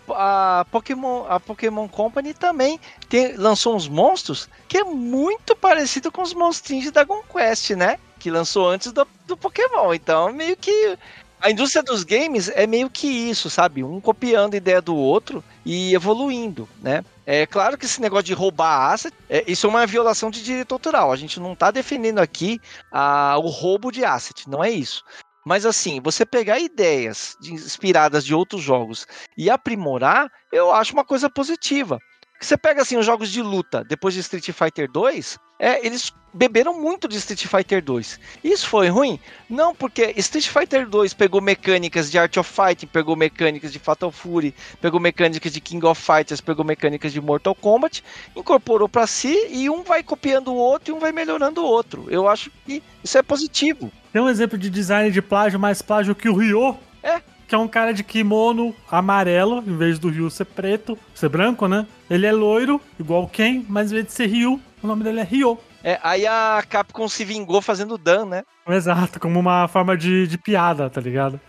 [0.60, 6.22] a Pokémon, a Pokémon Company também tem- lançou uns monstros que é muito parecido com
[6.22, 7.98] os monstrinhos de Dragon Quest, né?
[8.20, 9.94] Que lançou antes do, do Pokémon.
[9.94, 10.98] Então, meio que.
[11.40, 13.84] A indústria dos games é meio que isso, sabe?
[13.84, 17.04] Um copiando a ideia do outro e evoluindo, né?
[17.26, 20.74] É claro que esse negócio de roubar asset, é, isso é uma violação de direito
[20.74, 21.12] autoral.
[21.12, 22.60] A gente não tá defendendo aqui
[22.92, 25.04] ah, o roubo de asset, não é isso.
[25.46, 29.06] Mas assim, você pegar ideias de- inspiradas de outros jogos
[29.38, 32.00] e aprimorar, eu acho uma coisa positiva.
[32.40, 36.80] Você pega assim os jogos de luta depois de Street Fighter 2, é, eles beberam
[36.80, 38.20] muito de Street Fighter 2.
[38.44, 39.18] Isso foi ruim?
[39.50, 44.12] Não, porque Street Fighter 2 pegou mecânicas de Art of Fighting, pegou mecânicas de Fatal
[44.12, 48.04] Fury, pegou mecânicas de King of Fighters, pegou mecânicas de Mortal Kombat,
[48.36, 52.06] incorporou pra si e um vai copiando o outro e um vai melhorando o outro.
[52.10, 53.90] Eu acho que isso é positivo.
[54.12, 56.78] Tem um exemplo de design de plágio mais plágio que o Ryo.
[57.02, 57.22] É.
[57.48, 61.68] Que é um cara de kimono amarelo, em vez do Ryu ser preto, ser branco,
[61.68, 61.86] né?
[62.10, 65.20] Ele é loiro, igual o Ken, mas em vez de ser Ryu, o nome dele
[65.20, 65.58] é Ryo.
[65.84, 68.44] É, aí a Capcom se vingou fazendo Dan, né?
[68.68, 71.40] Exato, como uma forma de, de piada, tá ligado?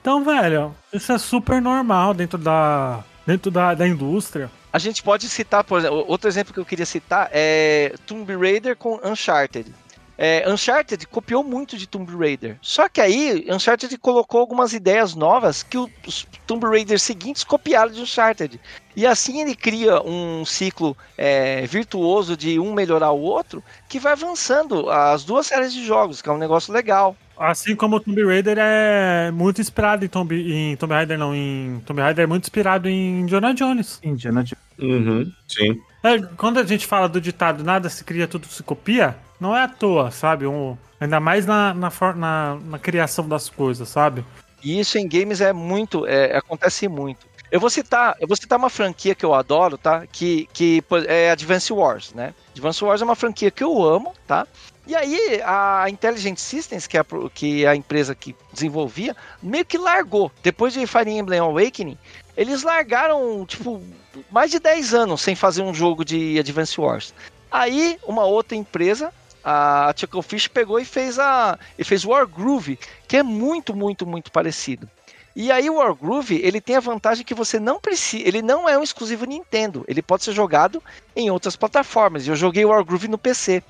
[0.00, 4.50] Então, velho, isso é super normal dentro da, dentro da, da indústria.
[4.72, 8.76] A gente pode citar, por exemplo, outro exemplo que eu queria citar é Tomb Raider
[8.76, 9.72] com Uncharted.
[10.16, 12.56] É, Uncharted copiou muito de Tomb Raider.
[12.62, 18.00] Só que aí, Uncharted colocou algumas ideias novas que os Tomb Raider seguintes copiaram de
[18.00, 18.60] Uncharted.
[18.96, 24.12] E assim ele cria um ciclo é, virtuoso de um melhorar o outro, que vai
[24.12, 27.16] avançando as duas séries de jogos, que é um negócio legal.
[27.36, 31.82] Assim como o Tomb Raider é muito inspirado em Tomb, em Tomb Raider, não, em
[31.84, 33.98] Tomb Raider é muito inspirado em Indiana Jones.
[34.04, 34.62] Indiana Jones.
[34.78, 35.80] Uhum, sim.
[36.04, 39.62] É, quando a gente fala do ditado nada se cria, tudo se copia, não é
[39.62, 40.46] à toa, sabe?
[40.46, 44.24] Um, ainda mais na, na, na, na criação das coisas, sabe?
[44.62, 47.26] E isso em games é muito, é, acontece muito.
[47.52, 50.06] Eu vou citar, eu vou citar uma franquia que eu adoro, tá?
[50.10, 52.32] Que, que é Advance Wars, né?
[52.52, 54.46] Advance Wars é uma franquia que eu amo, tá?
[54.86, 59.64] E aí a Intelligent Systems, que é a, que é a empresa que desenvolvia, meio
[59.64, 60.32] que largou.
[60.42, 61.98] Depois de Fire Emblem Awakening,
[62.34, 63.82] eles largaram, tipo,
[64.30, 67.14] mais de 10 anos sem fazer um jogo de Advance Wars.
[67.50, 69.12] Aí uma outra empresa,
[69.44, 74.88] a Chucklefish, pegou e fez a e fez Wargroove, que é muito, muito, muito parecido.
[75.36, 78.78] E aí o Wargroove, ele tem a vantagem que você não precisa, ele não é
[78.78, 80.82] um exclusivo Nintendo, ele pode ser jogado
[81.14, 82.26] em outras plataformas.
[82.26, 83.62] Eu joguei o Wargroove no PC.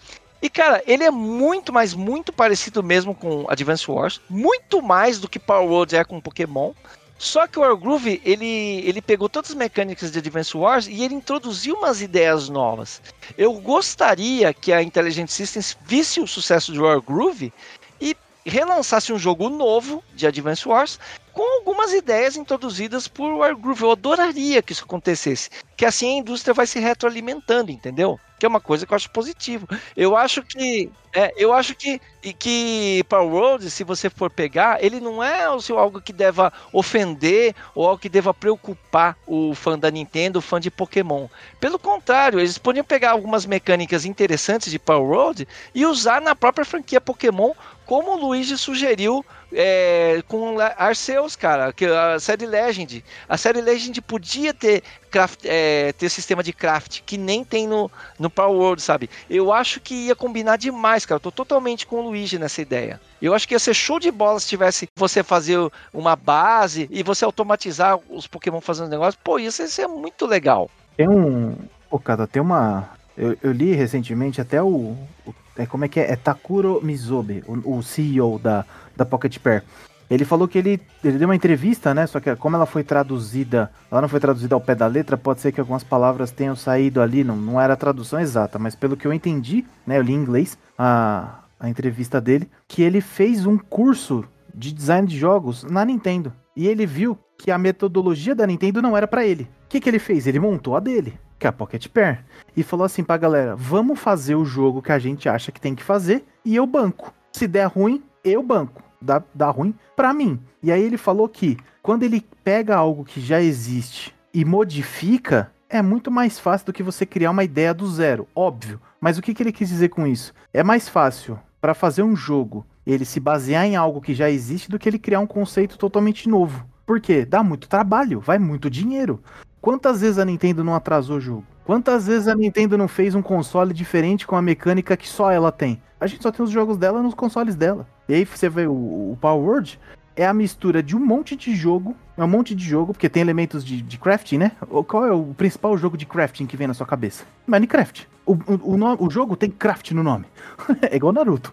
[0.43, 5.27] E cara, ele é muito, mas muito parecido mesmo com Advance Wars, muito mais do
[5.27, 6.73] que Power World é com Pokémon.
[7.19, 11.15] Só que o Wargroove, ele, ele pegou todas as mecânicas de Advance Wars e ele
[11.15, 13.01] introduziu umas ideias novas.
[13.39, 17.53] Eu gostaria que a Intelligent Systems visse o sucesso de Wargroove
[18.01, 20.99] e relançasse um jogo novo de Advance Wars
[21.33, 23.83] com algumas ideias introduzidas por Wargroove.
[23.83, 25.51] Eu adoraria que isso acontecesse.
[25.77, 28.19] Que assim a indústria vai se retroalimentando, entendeu?
[28.45, 29.67] Que é uma coisa que eu acho positivo.
[29.97, 30.91] Eu acho que.
[31.15, 31.99] É, eu acho que,
[32.39, 37.55] que Power World, se você for pegar, ele não é seu, algo que deva ofender
[37.75, 41.29] ou algo que deva preocupar o fã da Nintendo, o fã de Pokémon.
[41.59, 46.67] Pelo contrário, eles podiam pegar algumas mecânicas interessantes de Power World e usar na própria
[46.67, 47.53] franquia Pokémon,
[47.87, 53.05] como o Luigi sugeriu é, com Arceus, cara, que a série Legend.
[53.29, 57.91] A série Legend podia ter, craft, é, ter sistema de craft, que nem tem no,
[58.19, 59.09] no Power World, sabe?
[59.31, 61.17] Eu acho que ia combinar demais, cara.
[61.17, 63.01] Eu tô totalmente com o Luigi nessa ideia.
[63.23, 65.59] Eu acho que ia ser show de bola se tivesse você fazer
[65.93, 69.19] uma base e você automatizar os Pokémon fazendo negócio.
[69.23, 70.69] Pô, isso ia ser muito legal.
[70.97, 71.57] Tem um.
[71.89, 72.91] Pô, cara, tem uma.
[73.17, 74.97] Eu, eu li recentemente até o.
[75.27, 76.13] o- é, como é que é?
[76.13, 78.65] É Takuro Mizobe, o, o CEO da,
[78.97, 79.63] da Pocket Pair.
[80.11, 82.07] Ele falou que ele, ele deu uma entrevista, né?
[82.07, 85.41] Só que como ela foi traduzida, ela não foi traduzida ao pé da letra, pode
[85.41, 88.97] ser que algumas palavras tenham saído ali, não, não era a tradução exata, mas pelo
[88.97, 89.99] que eu entendi, né?
[89.99, 95.09] Eu li em inglês a, a entrevista dele, que ele fez um curso de design
[95.09, 96.33] de jogos na Nintendo.
[96.55, 99.45] E ele viu que a metodologia da Nintendo não era pra ele.
[99.65, 100.27] O que, que ele fez?
[100.27, 102.25] Ele montou a dele, que é a Pocket Pair.
[102.57, 105.75] E falou assim pra galera: vamos fazer o jogo que a gente acha que tem
[105.75, 107.13] que fazer e eu banco.
[107.33, 108.83] Se der ruim, eu banco.
[109.01, 110.41] Dá, dá ruim pra mim.
[110.63, 115.83] E aí ele falou que quando ele pega algo que já existe e modifica, é
[115.83, 118.81] muito mais fácil do que você criar uma ideia do zero, óbvio.
[119.01, 120.33] Mas o que, que ele quis dizer com isso?
[120.53, 124.71] É mais fácil para fazer um jogo ele se basear em algo que já existe
[124.71, 126.67] do que ele criar um conceito totalmente novo.
[126.87, 127.25] Por quê?
[127.25, 129.23] Dá muito trabalho, vai muito dinheiro.
[129.61, 131.45] Quantas vezes a Nintendo não atrasou o jogo?
[131.65, 135.51] Quantas vezes a Nintendo não fez um console diferente com a mecânica que só ela
[135.51, 135.81] tem?
[135.99, 137.87] A gente só tem os jogos dela nos consoles dela.
[138.07, 139.81] E aí você vê o, o Power Word,
[140.15, 143.23] é a mistura de um monte de jogo, é um monte de jogo, porque tem
[143.23, 144.53] elementos de, de crafting, né?
[144.87, 147.25] Qual é o principal jogo de crafting que vem na sua cabeça?
[147.47, 148.07] Minecraft.
[148.27, 150.27] O, o, o, o jogo tem craft no nome.
[150.83, 151.53] é igual Naruto.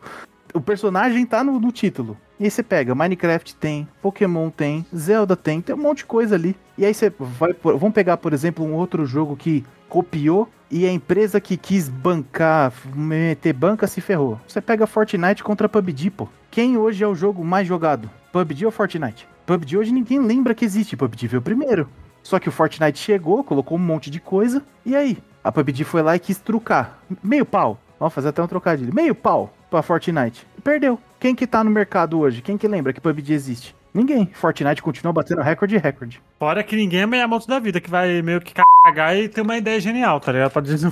[0.53, 2.17] O personagem tá no, no título.
[2.39, 6.35] E aí você pega, Minecraft tem, Pokémon tem, Zelda tem, tem um monte de coisa
[6.35, 6.55] ali.
[6.77, 7.53] E aí você vai.
[7.53, 11.87] por- Vamos pegar, por exemplo, um outro jogo que copiou e a empresa que quis
[11.87, 14.39] bancar, meter banca se ferrou.
[14.47, 16.27] Você pega Fortnite contra PUBG, pô.
[16.49, 18.09] Quem hoje é o jogo mais jogado?
[18.31, 19.27] PUBG ou Fortnite?
[19.45, 21.89] PUBG hoje ninguém lembra que existe, PUBG veio primeiro.
[22.23, 25.17] Só que o Fortnite chegou, colocou um monte de coisa, e aí?
[25.43, 26.99] A PUBG foi lá e quis trucar.
[27.23, 27.79] Meio pau.
[27.99, 28.93] Vamos fazer até um trocadilho.
[28.93, 30.45] Meio pau pra Fortnite.
[30.63, 30.99] Perdeu.
[31.19, 32.41] Quem que tá no mercado hoje?
[32.41, 33.75] Quem que lembra que PUBG existe?
[33.93, 34.29] Ninguém.
[34.33, 36.21] Fortnite continua batendo recorde e recorde.
[36.37, 38.53] Fora que ninguém é meia moto da vida, que vai meio que
[38.83, 40.51] cagar e ter uma ideia genial, tá ligado?
[40.51, 40.91] Pra dizer.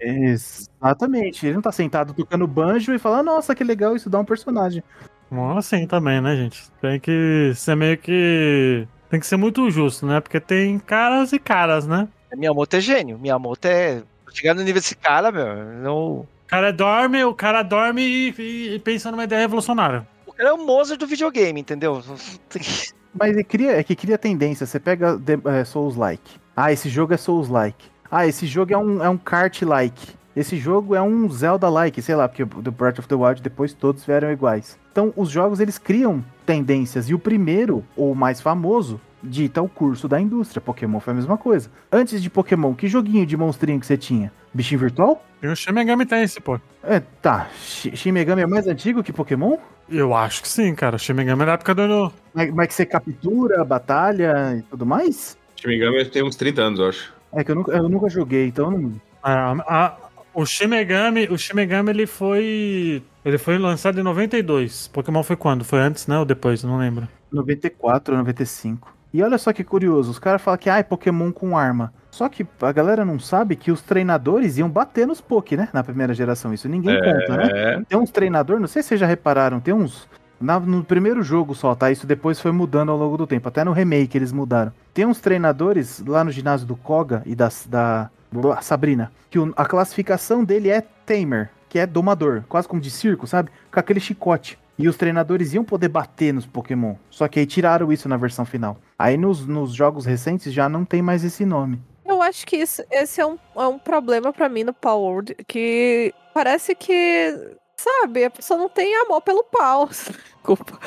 [0.00, 1.46] Exatamente.
[1.46, 4.82] Ele não tá sentado tocando banjo e falando, nossa, que legal isso dá um personagem.
[5.30, 6.70] Bom, assim também, né, gente?
[6.80, 8.86] Tem que ser meio que.
[9.10, 10.20] Tem que ser muito justo, né?
[10.20, 12.08] Porque tem caras e caras, né?
[12.36, 13.18] Miyamoto é gênio.
[13.18, 14.02] Miyamoto é.
[14.32, 16.26] Chegar no nível desse cara, meu, não.
[16.44, 20.06] O cara dorme, o cara dorme e, e- e pensa numa ideia revolucionária.
[20.26, 22.02] O cara é o Mozart do videogame, entendeu?
[23.18, 24.66] Mas é, cria, é que cria tendência.
[24.66, 26.38] Você pega é, Souls-like.
[26.56, 27.86] Ah, esse jogo é Souls-like.
[28.10, 30.14] Ah, esse jogo é um, é um kart-like.
[30.36, 34.04] Esse jogo é um Zelda-like, sei lá, porque do Breath of the Wild depois todos
[34.04, 34.76] vieram iguais.
[34.90, 39.68] Então, os jogos eles criam tendências e o primeiro, ou o mais famoso, dita o
[39.68, 40.60] curso da indústria.
[40.60, 41.70] Pokémon foi a mesma coisa.
[41.90, 44.32] Antes de Pokémon, que joguinho de monstrinho que você tinha?
[44.52, 45.24] Bichinho virtual?
[45.42, 46.60] E o Shin Megami Tensei, pô.
[46.82, 47.48] É, tá.
[47.60, 49.56] Shi- Shin Megami é mais antigo que Pokémon?
[49.88, 50.96] Eu acho que sim, cara.
[50.98, 52.12] Shin Megami é da época do...
[52.32, 55.36] Mas, mas que você captura, batalha e tudo mais?
[55.56, 57.12] Shimigami tem uns 30 anos, eu acho.
[57.32, 59.00] É que eu nunca, eu nunca joguei, então eu não.
[59.22, 59.52] A,
[59.86, 59.96] a-
[60.34, 63.02] o Shin Megami, o Shin Megami, ele foi...
[63.24, 64.88] Ele foi lançado em 92.
[64.88, 65.64] Pokémon foi quando?
[65.64, 66.18] Foi antes, né?
[66.18, 66.62] Ou depois?
[66.64, 67.08] Não lembro.
[67.32, 68.93] 94 ou 95.
[69.14, 71.92] E olha só que curioso, os caras falam que ah, é Pokémon com arma.
[72.10, 75.68] Só que a galera não sabe que os treinadores iam bater nos Poké, né?
[75.72, 76.52] Na primeira geração.
[76.52, 77.48] Isso ninguém conta, né?
[77.52, 77.80] É.
[77.88, 80.08] Tem uns treinadores, não sei se vocês já repararam, tem uns.
[80.40, 81.90] na- no primeiro jogo só, tá?
[81.92, 83.48] Isso depois foi mudando ao longo do tempo.
[83.48, 84.72] Até no remake eles mudaram.
[84.92, 89.54] Tem uns treinadores lá no ginásio do Koga e da, da da Sabrina, que o-
[89.56, 93.48] a classificação dele é Tamer, que é domador, quase como de circo, sabe?
[93.72, 94.58] Com aquele chicote.
[94.78, 96.96] E os treinadores iam poder bater nos Pokémon.
[97.08, 98.76] Só que aí tiraram isso na versão final.
[98.98, 101.80] Aí nos, nos jogos recentes já não tem mais esse nome.
[102.04, 105.36] Eu acho que isso, esse é um, é um problema pra mim no Power World,
[105.46, 109.88] que parece que, sabe, a pessoa não tem amor pelo pau.
[110.44, 110.78] Desculpa.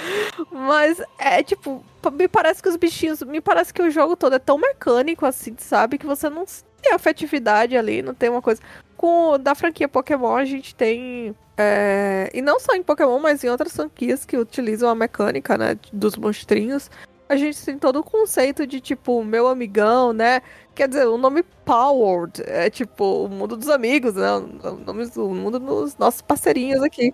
[0.52, 4.40] Mas é tipo, me parece que os bichinhos, me parece que o jogo todo é
[4.40, 6.46] tão mecânico assim, sabe, que você não
[6.82, 8.62] tem afetividade ali, não tem uma coisa.
[8.98, 13.50] Com da franquia Pokémon a gente tem é, e não só em Pokémon, mas em
[13.50, 16.90] outras franquias que utilizam a mecânica, né, dos monstrinhos.
[17.30, 20.42] A gente tem todo o conceito de tipo, meu amigão, né?
[20.74, 24.32] Quer dizer, o nome Powered é tipo o mundo dos amigos, né?
[24.32, 27.14] O nome do mundo dos nossos parceirinhos aqui.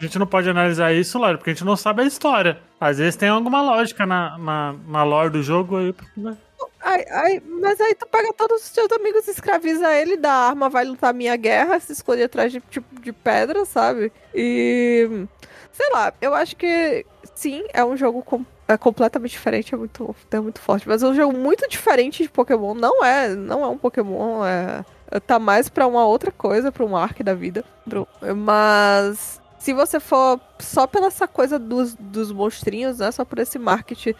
[0.00, 2.58] A gente não pode analisar isso, Lógico, porque a gente não sabe a história.
[2.80, 5.94] Às vezes tem alguma lógica na, na, na lore do jogo aí.
[6.16, 6.36] né?
[6.80, 10.84] Ai, ai, mas aí tu pega todos os teus amigos, escraviza ele, dá arma, vai
[10.84, 14.12] lutar minha guerra, se esconde atrás de tipo de pedra, sabe?
[14.34, 15.26] E.
[15.72, 20.14] Sei lá, eu acho que sim, é um jogo com- é completamente diferente, é muito,
[20.30, 20.88] é muito forte.
[20.88, 22.74] Mas é um jogo muito diferente de Pokémon.
[22.74, 24.84] Não é, não é um Pokémon, é.
[25.26, 27.64] Tá mais pra uma outra coisa, pra um arc da vida.
[28.36, 29.40] Mas.
[29.58, 33.10] Se você for só pela essa coisa dos, dos monstrinhos, né?
[33.10, 34.14] Só por esse marketing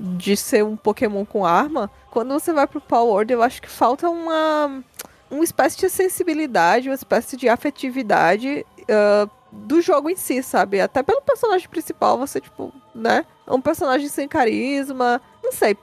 [0.00, 3.68] de ser um Pokémon com arma, quando você vai pro Power World, eu acho que
[3.68, 4.82] falta uma,
[5.30, 10.80] uma espécie de sensibilidade, uma espécie de afetividade ah, do jogo em si, sabe?
[10.80, 13.26] Até pelo personagem principal, você, tipo, né?
[13.46, 15.20] É um personagem sem carisma.
[15.42, 15.76] Não sei.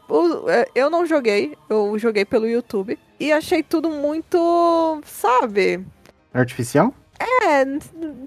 [0.47, 2.97] é, Eu não joguei, eu joguei pelo YouTube.
[3.19, 5.85] E achei tudo muito, sabe?
[6.33, 6.93] Artificial?
[7.19, 7.65] É,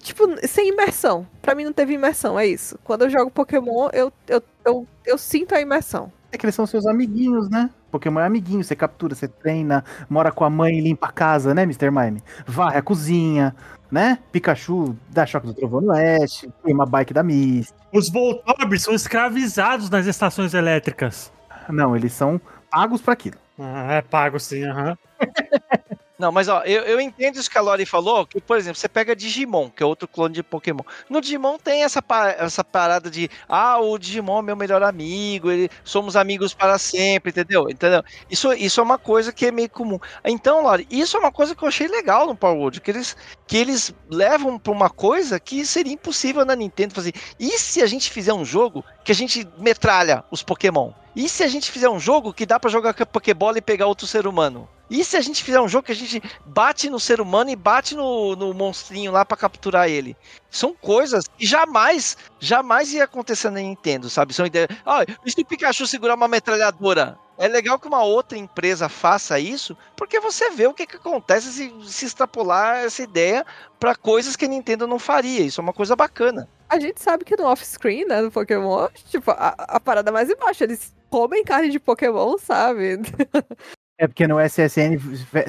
[0.00, 1.26] tipo, sem imersão.
[1.40, 2.78] Pra mim não teve imersão, é isso.
[2.84, 6.12] Quando eu jogo Pokémon, eu, eu, eu, eu sinto a imersão.
[6.32, 7.70] É que eles são seus amiguinhos, né?
[7.90, 11.52] Pokémon é amiguinho, você captura, você treina, mora com a mãe e limpa a casa,
[11.52, 11.90] né, Mr.
[11.90, 12.22] Mime?
[12.46, 13.54] Varre a cozinha,
[13.90, 14.18] né?
[14.30, 17.74] Pikachu dá choque do trovão no oeste, queima a bike da Miss.
[17.92, 21.32] Os Voltorbs são escravizados nas estações elétricas.
[21.68, 23.36] Não, eles são pagos pra aquilo.
[23.58, 24.96] Ah, é pago sim, aham.
[26.20, 28.90] Não, mas ó, eu, eu entendo isso que a Lori falou, que, por exemplo, você
[28.90, 30.82] pega Digimon, que é outro clone de Pokémon.
[31.08, 32.04] No Digimon tem essa,
[32.36, 37.30] essa parada de, ah, o Digimon é meu melhor amigo, ele, somos amigos para sempre,
[37.30, 37.70] entendeu?
[37.70, 38.02] entendeu?
[38.28, 39.98] Isso, isso é uma coisa que é meio comum.
[40.22, 43.16] Então, Lori, isso é uma coisa que eu achei legal no Power World, que eles,
[43.46, 47.14] que eles levam para uma coisa que seria impossível na Nintendo fazer.
[47.38, 50.92] E se a gente fizer um jogo que a gente metralha os Pokémon?
[51.16, 54.06] E se a gente fizer um jogo que dá para jogar Pokébola e pegar outro
[54.06, 54.68] ser humano?
[54.90, 57.54] E se a gente fizer um jogo que a gente bate no ser humano e
[57.54, 60.16] bate no, no monstrinho lá pra capturar ele?
[60.50, 64.34] São coisas que jamais, jamais ia acontecer na Nintendo, sabe?
[64.34, 64.68] São ideias.
[64.84, 67.16] Ah, e se o Pikachu segurar uma metralhadora?
[67.38, 71.52] É legal que uma outra empresa faça isso, porque você vê o que, que acontece
[71.52, 73.46] se, se extrapolar essa ideia
[73.78, 75.40] pra coisas que a Nintendo não faria.
[75.40, 76.48] Isso é uma coisa bacana.
[76.68, 80.64] A gente sabe que no off-screen, né, do Pokémon, tipo, a, a parada mais embaixo,
[80.64, 82.98] eles comem carne de Pokémon, sabe?
[84.02, 84.96] É porque no SSN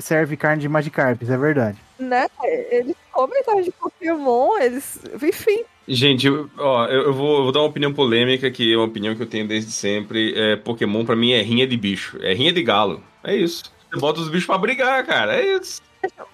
[0.02, 1.78] serve carne de Magikarp, isso é verdade.
[1.98, 2.28] né?
[2.70, 5.00] Eles comem carne de Pokémon, eles.
[5.24, 5.64] Enfim.
[5.88, 8.86] Gente, eu- ó, eu, eu vou, eu vou dar uma opinião polêmica, que é uma
[8.88, 10.34] opinião que eu tenho desde sempre.
[10.38, 13.02] É, Pokémon pra mim é rinha de bicho, é rinha de galo.
[13.24, 13.64] É isso.
[13.90, 15.34] Você bota os bichos pra brigar, cara.
[15.36, 15.82] É isso.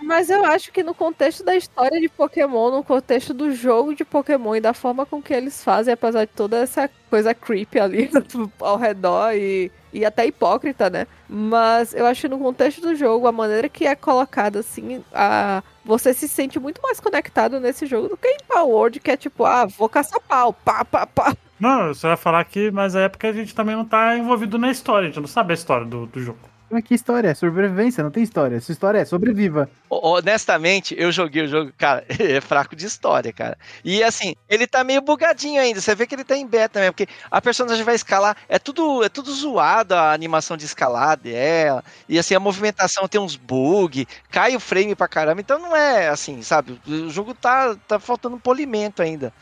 [0.01, 4.05] Mas eu acho que no contexto da história de Pokémon, no contexto do jogo de
[4.05, 8.09] Pokémon e da forma com que eles fazem, apesar de toda essa coisa creepy ali
[8.61, 11.05] ao redor e, e até hipócrita, né?
[11.29, 15.61] Mas eu acho que no contexto do jogo, a maneira que é colocada assim, a,
[15.83, 19.17] você se sente muito mais conectado nesse jogo do que em Power World, que é
[19.17, 21.35] tipo, ah, vou caçar pau, pá, pá, pá.
[21.59, 24.71] Não, você vai falar que, mas é porque a gente também não tá envolvido na
[24.71, 26.39] história, a gente não sabe a história do, do jogo.
[26.69, 27.29] Mas que história?
[27.29, 28.57] É sobrevivência, não tem história.
[28.57, 29.69] Essa história é sobreviva.
[29.89, 33.57] Honestamente, eu joguei o jogo, cara, é fraco de história, cara.
[33.83, 35.79] E assim, ele tá meio bugadinho ainda.
[35.79, 39.03] Você vê que ele tá em beta mesmo, porque a personagem vai escalar, é tudo,
[39.03, 41.83] é tudo zoado a animação de escalar dela.
[42.09, 45.39] E assim, a movimentação tem uns bug, cai o frame pra caramba.
[45.39, 46.79] Então não é assim, sabe?
[46.85, 49.33] O jogo tá, tá faltando polimento ainda.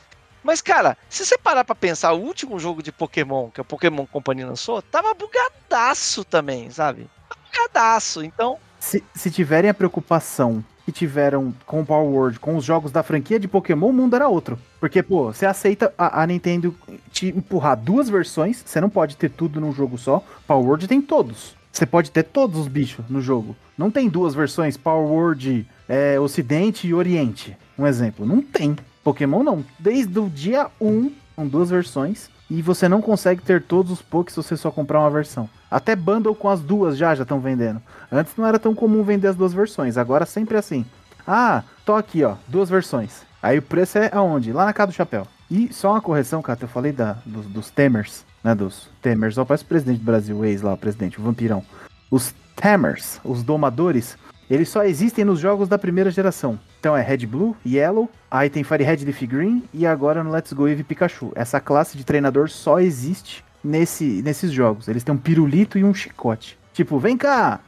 [0.45, 4.05] Mas, cara, se você parar pra pensar, o último jogo de Pokémon que a Pokémon
[4.05, 7.09] Company lançou, tava bugadaço também, sabe?
[7.51, 8.23] Bugadaço.
[8.23, 8.59] Então.
[8.79, 13.01] Se, se tiverem a preocupação que tiveram com o Power Word, com os jogos da
[13.01, 14.59] franquia de Pokémon, o mundo era outro.
[14.79, 16.75] Porque, pô, você aceita a, a, Nintendo
[17.11, 20.23] te empurrar duas versões, você não pode ter tudo num jogo só.
[20.45, 21.55] Power Word tem todos.
[21.71, 23.55] Você pode ter todos os bichos no jogo.
[23.75, 27.57] Não tem duas versões, Power Word, é, Ocidente e Oriente.
[27.79, 28.27] Um exemplo.
[28.27, 28.75] Não tem.
[29.05, 29.63] Pokémon não.
[29.77, 32.27] Desde o dia 1, com duas versões.
[32.49, 35.47] E você não consegue ter todos os Pokés se você só comprar uma versão.
[35.69, 37.81] Até bundle com as duas já já estão vendendo.
[38.11, 40.85] Antes não era tão comum vender as duas versões, agora sempre é assim.
[41.25, 43.23] Ah, tô aqui, ó, duas versões.
[43.41, 44.51] Aí o preço é aonde?
[44.51, 45.27] Lá na casa do chapéu.
[45.49, 48.53] E só uma correção, cara, eu falei da, dos, dos Temers, né?
[48.53, 51.63] Dos Temers, ó, parece o presidente do Brasil, o ex lá, o presidente, o vampirão.
[52.11, 54.17] Os Temers, os domadores,
[54.49, 56.59] eles só existem nos jogos da primeira geração.
[56.79, 60.53] Então é Red Blue, Yellow, aí tem Fire Red Leaf Green e agora no Let's
[60.53, 61.31] Go Eevee Pikachu.
[61.35, 64.87] Essa classe de treinador só existe nesse, nesses jogos.
[64.87, 66.57] Eles têm um pirulito e um chicote.
[66.73, 67.59] Tipo, vem cá,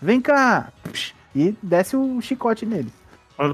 [0.00, 0.70] vem cá,
[1.34, 2.92] e desce o chicote nele.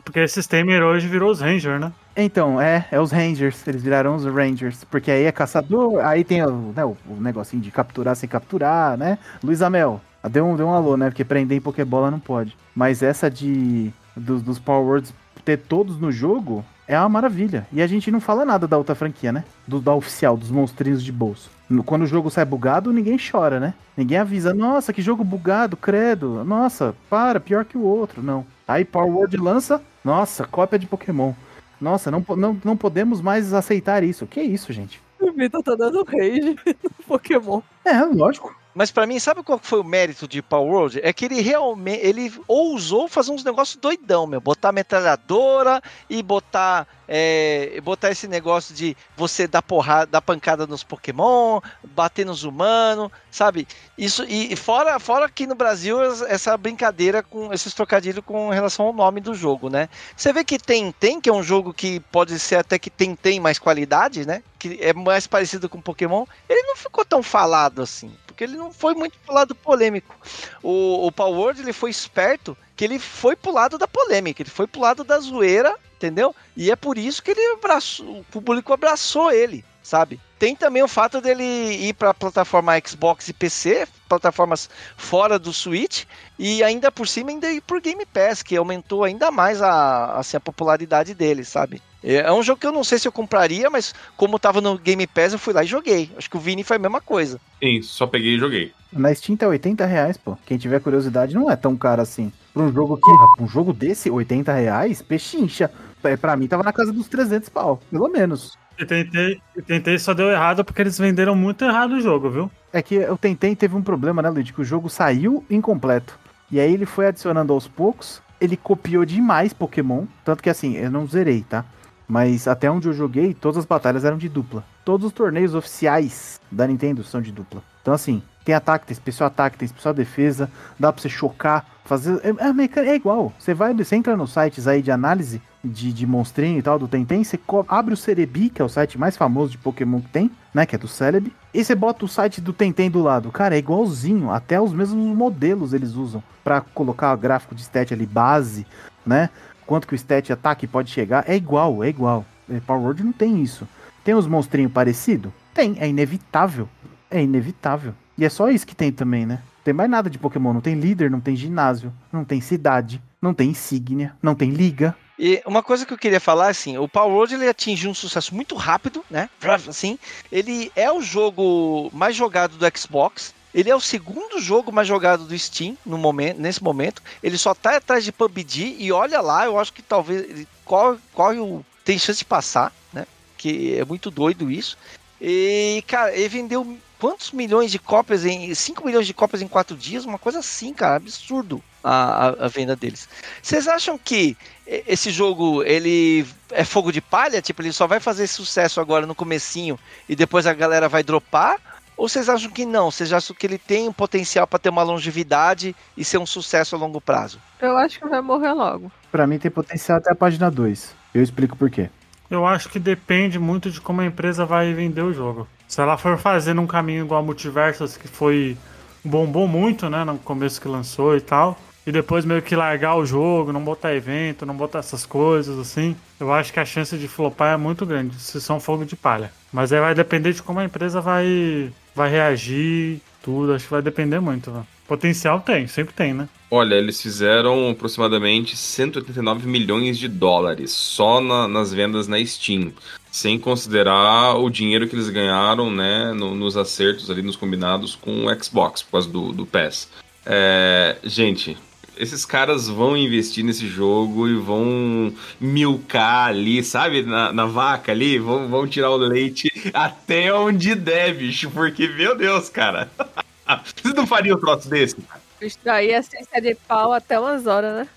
[0.05, 1.93] Porque esse Tamer hoje virou os Rangers, né?
[2.17, 6.45] Então, é, é os Rangers, eles viraram os Rangers, porque aí é caçador, aí tem
[6.45, 9.19] o, né, o, o negocinho de capturar sem capturar, né?
[9.43, 11.11] Luiz Amel, deu um, deu um alô, né?
[11.11, 12.57] Porque prender em Pokébola não pode.
[12.75, 15.15] Mas essa de dos, dos Power Words
[15.45, 17.67] ter todos no jogo é uma maravilha.
[17.73, 19.45] E a gente não fala nada da outra franquia, né?
[19.67, 21.51] Do, da oficial, dos monstrinhos de bolso.
[21.87, 23.75] Quando o jogo sai bugado, ninguém chora, né?
[23.97, 26.45] Ninguém avisa, nossa, que jogo bugado, credo.
[26.45, 28.23] Nossa, para, pior que o outro.
[28.23, 28.45] Não.
[28.69, 31.33] Aí Power Word lança, nossa, cópia de Pokémon.
[31.81, 34.27] Nossa, não, não, não podemos mais aceitar isso.
[34.27, 35.01] Que isso, gente?
[35.19, 37.63] O Vitor tá dando rage no Pokémon.
[37.85, 38.55] É, lógico.
[38.75, 41.01] Mas para mim, sabe qual foi o mérito de Power World?
[41.03, 44.41] É que ele realmente ele ousou fazer uns negócios doidão, meu.
[44.41, 50.83] Botar metralhadora e botar é, botar esse negócio de você dar porrada, dar pancada nos
[50.83, 53.69] Pokémon, bater nos humanos, sabe?
[53.99, 58.93] Isso e fora fora aqui no Brasil essa brincadeira com esses trocadilhos com relação ao
[58.95, 59.91] nome do jogo, né?
[60.17, 63.15] Você vê que tem tem que é um jogo que pode ser até que tem
[63.15, 64.43] tem mais qualidade, né?
[64.59, 66.25] Que é mais parecido com Pokémon.
[66.49, 68.11] Ele não ficou tão falado assim
[68.43, 70.17] porque ele não foi muito pro lado polêmico.
[70.63, 74.51] O, o Power Word, ele foi esperto que ele foi pro lado da polêmica, ele
[74.51, 76.35] foi pro lado da zoeira, entendeu?
[76.57, 80.21] E é por isso que ele abraçou, o público abraçou ele, sabe?
[80.39, 85.53] Tem também o fato dele ir para a plataforma Xbox e PC, plataformas fora do
[85.53, 86.05] Switch,
[86.37, 90.37] e ainda por cima ainda ir por Game Pass, que aumentou ainda mais a, assim,
[90.37, 91.81] a popularidade dele, sabe?
[92.03, 94.79] É, é um jogo que eu não sei se eu compraria, mas como tava no
[94.79, 96.11] Game Pass, eu fui lá e joguei.
[96.17, 97.41] Acho que o Vini foi a mesma coisa.
[97.63, 98.73] Sim, só peguei e joguei.
[98.93, 100.37] Na Steam tá 80 reais, pô.
[100.45, 102.31] Quem tiver curiosidade, não é tão caro assim.
[102.53, 105.71] Pra um jogo que, um jogo desse, 80 reais, pechincha.
[106.05, 108.59] É, pra mim tava na casa dos 300 pau, pelo menos.
[108.79, 112.51] Eu tentei, eu tentei só deu errado porque eles venderam muito errado o jogo, viu?
[112.73, 114.51] É que eu tentei teve um problema, né, Luiz?
[114.51, 116.19] Que o jogo saiu incompleto.
[116.51, 118.21] E aí ele foi adicionando aos poucos.
[118.41, 120.05] Ele copiou demais Pokémon.
[120.25, 121.65] Tanto que assim, eu não zerei, tá?
[122.07, 124.65] Mas até onde eu joguei, todas as batalhas eram de dupla.
[124.85, 127.63] Todos os torneios oficiais da Nintendo são de dupla.
[127.81, 132.21] Então, assim, tem ataque, tem especial ataque, tem especial defesa, dá pra você chocar, fazer.
[132.25, 133.33] É, é, é igual.
[133.39, 136.89] Você vai, você entra nos sites aí de análise de, de monstrinho e tal, do
[136.89, 137.39] Tentem, você
[137.69, 140.67] abre o Cerebi, que é o site mais famoso de Pokémon que tem, né?
[140.67, 143.31] Que é do Celebi, e você bota o site do Tentem do lado.
[143.31, 147.95] Cara, é igualzinho, até os mesmos modelos eles usam para colocar o gráfico de stat
[147.95, 148.67] ali, base,
[149.07, 149.31] né?
[149.67, 152.25] Quanto que o stat ataque pode chegar, é igual, é igual.
[152.51, 153.67] É, Power Word não tem isso.
[154.05, 155.33] Tem os monstrinhos parecidos?
[155.55, 156.69] Tem, é inevitável.
[157.11, 157.95] É inevitável.
[158.17, 159.41] E é só isso que tem também, né?
[159.65, 160.53] Tem mais nada de Pokémon.
[160.53, 164.95] Não tem líder, não tem ginásio, não tem cidade, não tem insígnia, não tem liga.
[165.19, 168.35] E uma coisa que eu queria falar, assim, o Power World ele atingiu um sucesso
[168.35, 169.31] muito rápido, né?
[169.69, 169.99] Assim,
[170.33, 173.33] ele é o jogo mais jogado do Xbox.
[173.55, 177.03] Ele é o segundo jogo mais jogado do Steam no momento, nesse momento.
[177.23, 180.99] Ele só tá atrás de PUBG e olha lá, eu acho que talvez ele corre,
[181.13, 183.07] corre o, tem chance de passar, né?
[183.37, 184.77] Que é muito doido isso.
[185.21, 189.77] E, cara, ele vendeu quantos milhões de cópias em 5 milhões de cópias em 4
[189.77, 193.09] dias, uma coisa assim, cara, absurdo a, a, a, venda deles.
[193.43, 194.37] Vocês acham que
[194.67, 197.43] esse jogo ele é fogo de palha?
[197.43, 199.79] Tipo, ele só vai fazer sucesso agora no comecinho
[200.09, 201.61] e depois a galera vai dropar?
[202.03, 202.91] Ou vocês acham que não?
[202.91, 206.75] Vocês acham que ele tem um potencial para ter uma longevidade e ser um sucesso
[206.75, 207.39] a longo prazo?
[207.61, 208.91] Eu acho que vai morrer logo.
[209.13, 210.97] Pra mim tem potencial até a página 2.
[211.15, 211.89] Eu explico por quê.
[212.29, 215.47] Eu acho que depende muito de como a empresa vai vender o jogo.
[215.69, 218.57] Se ela for fazendo um caminho igual a Multiversus, que foi.
[219.05, 220.03] bombou muito, né?
[220.03, 221.57] No começo que lançou e tal.
[221.87, 225.97] E depois meio que largar o jogo, não botar evento, não botar essas coisas, assim.
[226.21, 229.33] Eu acho que a chance de flopar é muito grande, se são fogo de palha.
[229.53, 233.53] Mas aí vai depender de como a empresa vai, vai reagir, tudo.
[233.55, 234.63] Acho que vai depender muito, né?
[234.87, 236.29] Potencial tem, sempre tem, né?
[236.51, 242.73] Olha, eles fizeram aproximadamente 189 milhões de dólares só na- nas vendas na Steam,
[243.11, 248.27] sem considerar o dinheiro que eles ganharam, né, no- nos acertos ali, nos combinados com
[248.27, 249.89] o Xbox, por causa do, do PES.
[250.27, 251.57] É, gente,
[251.97, 258.19] esses caras vão investir nesse jogo e vão milcar ali, sabe, na, na vaca ali,
[258.19, 262.91] vão, vão tirar o leite até onde der, bicho, porque, meu Deus, cara.
[263.77, 264.97] Vocês não fariam um troço desse?
[265.41, 267.89] Extrair a essência de pau até umas horas, né?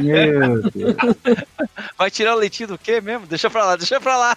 [0.00, 0.96] Meu Deus.
[1.96, 3.26] Vai tirar o leitinho do quê mesmo?
[3.26, 4.36] Deixa pra lá, deixa pra lá.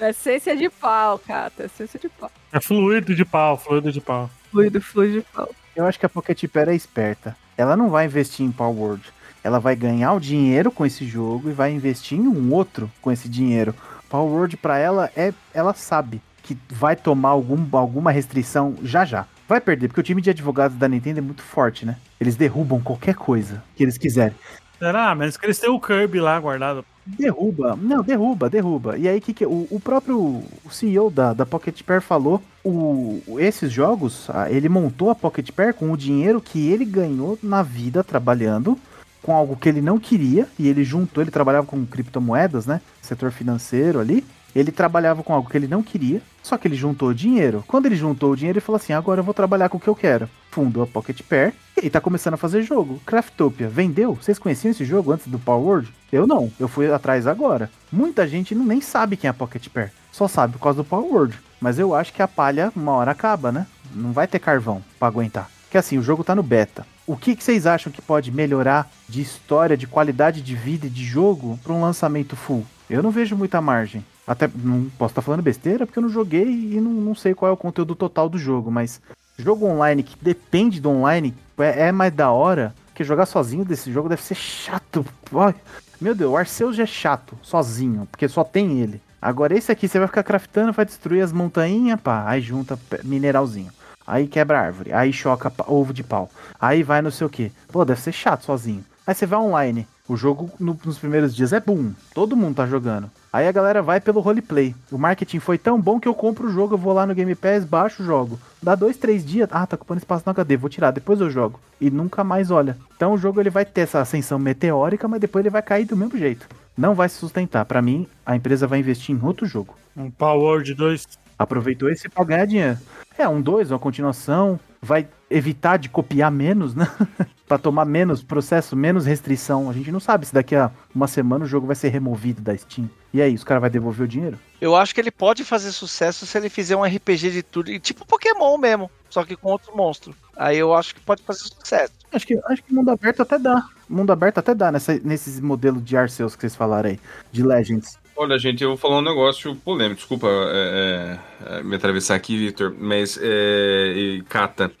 [0.00, 1.64] Essência de pau, Cata.
[1.64, 2.30] Essência de pau.
[2.52, 4.30] É fluido de pau, fluido de pau.
[4.50, 5.50] Fluido, fluido de pau.
[5.78, 7.36] Eu acho que a Pocket Pair é esperta.
[7.56, 9.12] Ela não vai investir em Power Word.
[9.44, 13.12] Ela vai ganhar o dinheiro com esse jogo e vai investir em um outro com
[13.12, 13.72] esse dinheiro.
[14.10, 19.24] Power Word pra ela é, ela sabe que vai tomar algum, alguma restrição já já.
[19.48, 21.96] Vai perder, porque o time de advogados da Nintendo é muito forte, né?
[22.20, 24.36] Eles derrubam qualquer coisa que eles quiserem.
[24.80, 25.14] Será?
[25.14, 26.84] Mas que eles têm o Kirby lá guardado.
[27.16, 28.98] Derruba, não, derruba, derruba.
[28.98, 33.72] E aí que, que o, o próprio CEO da, da Pocket Pair falou, o, esses
[33.72, 38.04] jogos, ah, ele montou a Pocket Pair com o dinheiro que ele ganhou na vida
[38.04, 38.78] trabalhando
[39.22, 42.80] com algo que ele não queria e ele juntou, ele trabalhava com criptomoedas, né?
[43.00, 44.24] Setor financeiro ali.
[44.54, 47.62] Ele trabalhava com algo que ele não queria, só que ele juntou dinheiro.
[47.66, 49.88] Quando ele juntou o dinheiro, ele falou assim: agora eu vou trabalhar com o que
[49.88, 50.28] eu quero.
[50.50, 53.00] Fundou a Pocket Pair e tá começando a fazer jogo.
[53.04, 54.14] Craftopia, vendeu?
[54.14, 55.94] Vocês conheciam esse jogo antes do Power Word?
[56.10, 57.70] Eu não, eu fui atrás agora.
[57.92, 61.12] Muita gente nem sabe quem é a Pocket Pair, só sabe por causa do Power
[61.12, 61.38] Word.
[61.60, 63.66] Mas eu acho que a palha uma hora acaba, né?
[63.94, 65.50] Não vai ter carvão pra aguentar.
[65.70, 66.86] Que assim, o jogo tá no beta.
[67.06, 70.90] O que, que vocês acham que pode melhorar de história, de qualidade de vida e
[70.90, 72.66] de jogo para um lançamento full?
[72.88, 74.04] Eu não vejo muita margem.
[74.28, 77.48] Até não posso estar falando besteira porque eu não joguei e não, não sei qual
[77.48, 79.00] é o conteúdo total do jogo, mas
[79.38, 83.90] jogo online que depende do online é, é mais da hora, porque jogar sozinho desse
[83.90, 85.04] jogo deve ser chato.
[85.34, 85.54] Ai,
[85.98, 89.00] meu Deus, o Arceus já é chato, sozinho, porque só tem ele.
[89.20, 93.72] Agora esse aqui você vai ficar craftando, vai destruir as montanhas, pá, aí junta mineralzinho.
[94.06, 96.30] Aí quebra árvore, aí choca ovo de pau.
[96.60, 97.50] Aí vai não sei o que.
[97.68, 98.84] Pô, deve ser chato sozinho.
[99.08, 99.86] Aí você vai online.
[100.06, 101.92] O jogo no- nos primeiros dias é boom.
[102.14, 103.10] Todo mundo tá jogando.
[103.32, 104.74] Aí a galera vai pelo roleplay.
[104.92, 107.34] O marketing foi tão bom que eu compro o jogo, eu vou lá no Game
[107.34, 108.38] Pass, baixo o jogo.
[108.62, 109.48] Dá dois, três dias.
[109.50, 111.58] Ah, tá ocupando espaço no HD, vou tirar, depois eu jogo.
[111.80, 112.76] E nunca mais olha.
[112.96, 115.96] Então o jogo ele vai ter essa ascensão meteórica, mas depois ele vai cair do
[115.96, 116.46] mesmo jeito.
[116.76, 117.64] Não vai se sustentar.
[117.64, 119.74] Pra mim, a empresa vai investir em outro jogo.
[119.96, 121.06] Um Power Word 2.
[121.38, 122.78] Aproveitou esse pra ganhar dinheiro.
[123.16, 124.60] É, um 2, uma continuação.
[124.82, 126.90] Vai evitar de copiar menos, né?
[127.46, 129.70] pra tomar menos processo, menos restrição.
[129.70, 132.56] A gente não sabe se daqui a uma semana o jogo vai ser removido da
[132.56, 132.88] Steam.
[133.12, 134.38] E aí, os caras vão devolver o dinheiro?
[134.60, 138.06] Eu acho que ele pode fazer sucesso se ele fizer um RPG de tudo, tipo
[138.06, 140.14] Pokémon mesmo, só que com outro monstro.
[140.36, 141.92] Aí eu acho que pode fazer sucesso.
[142.12, 143.64] Acho que, acho que mundo aberto até dá.
[143.88, 147.00] Mundo aberto até dá nessa, nesses modelos de Arceus que vocês falaram aí,
[147.32, 147.98] de Legends.
[148.20, 150.00] Olha, gente, eu vou falar um negócio polêmico.
[150.00, 154.72] Desculpa é, é, é, me atravessar aqui, Victor, mas é, e, Kata.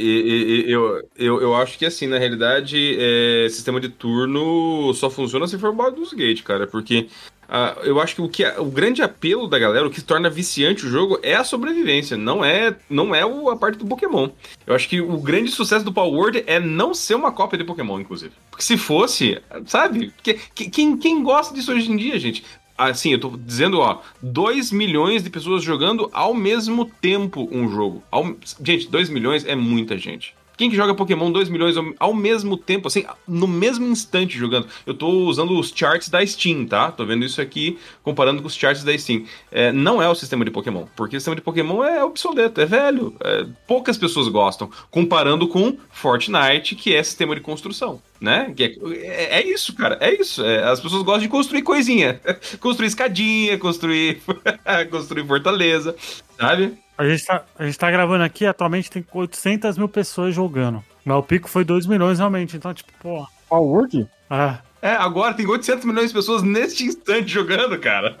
[0.00, 5.10] E, e- eu, eu, eu acho que assim, na realidade, é, sistema de turno só
[5.10, 7.08] funciona se for Baldur's Gate, cara, porque
[7.48, 10.84] ah, eu acho que o, que o grande apelo da galera, o que torna viciante
[10.84, 14.28] o jogo é a sobrevivência, não é não é a parte do Pokémon.
[14.66, 17.64] Eu acho que o grande sucesso do Power Word é não ser uma cópia de
[17.64, 18.32] Pokémon, inclusive.
[18.50, 20.12] Porque se fosse, sabe?
[20.22, 22.44] Que, que- quem, quem gosta disso hoje em dia, gente?
[22.78, 28.04] Assim, eu tô dizendo, ó, 2 milhões de pessoas jogando ao mesmo tempo um jogo.
[28.08, 30.37] Ao- gente, 2 milhões é muita gente.
[30.58, 34.66] Quem que joga Pokémon 2 milhões ao, mesmo tempo, assim, no mesmo instante jogando?
[34.84, 36.90] Eu tô usando os charts da Steam, tá?
[36.90, 39.24] Tô vendo isso aqui comparando com os charts da Steam.
[39.52, 42.66] É, não é o sistema de Pokémon, porque o sistema de Pokémon é obsoleto, é
[42.66, 43.14] velho.
[43.24, 48.52] é, poucas pessoas gostam, comparando com Fortnite, que é sistema de construção, né?
[48.58, 50.44] É, é- é isso, cara, é isso.
[50.44, 52.20] É, as pessoas gostam de construir coisinha.
[52.58, 54.20] construir escadinha, construir,
[54.90, 55.94] construir fortaleza,
[56.36, 56.76] sabe?
[56.98, 60.82] A gente, tá, a gente tá gravando aqui, atualmente tem 800 mil pessoas jogando.
[61.04, 62.56] Mas o pico foi 2 milhões realmente.
[62.56, 63.24] Então, tipo, pô.
[63.48, 64.08] Power Word?
[64.28, 68.18] Ah, É, agora tem 800 milhões de pessoas neste instante jogando, cara.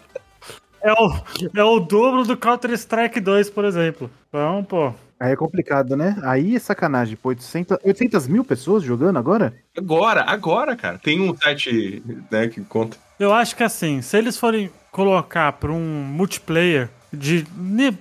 [0.80, 1.12] é o,
[1.56, 4.08] é o dobro do Counter-Strike 2, por exemplo.
[4.28, 4.94] Então, pô.
[5.20, 6.16] Aí é complicado, né?
[6.22, 7.16] Aí é sacanagem.
[7.16, 9.52] Pô, 800, 800 mil pessoas jogando agora?
[9.76, 10.98] Agora, agora, cara.
[10.98, 12.00] Tem um site
[12.30, 12.96] né, que conta.
[13.18, 17.46] Eu acho que assim, se eles forem colocar pra um multiplayer de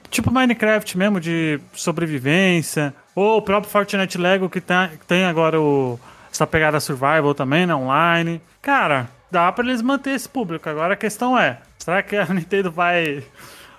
[0.10, 5.60] tipo Minecraft mesmo, de sobrevivência, ou o próprio Fortnite Lego que tem, que tem agora
[5.60, 6.00] o,
[6.32, 8.42] essa pegada survival também, né, online.
[8.62, 10.70] Cara, dá pra eles manter esse público.
[10.70, 13.24] Agora a questão é, será que a Nintendo vai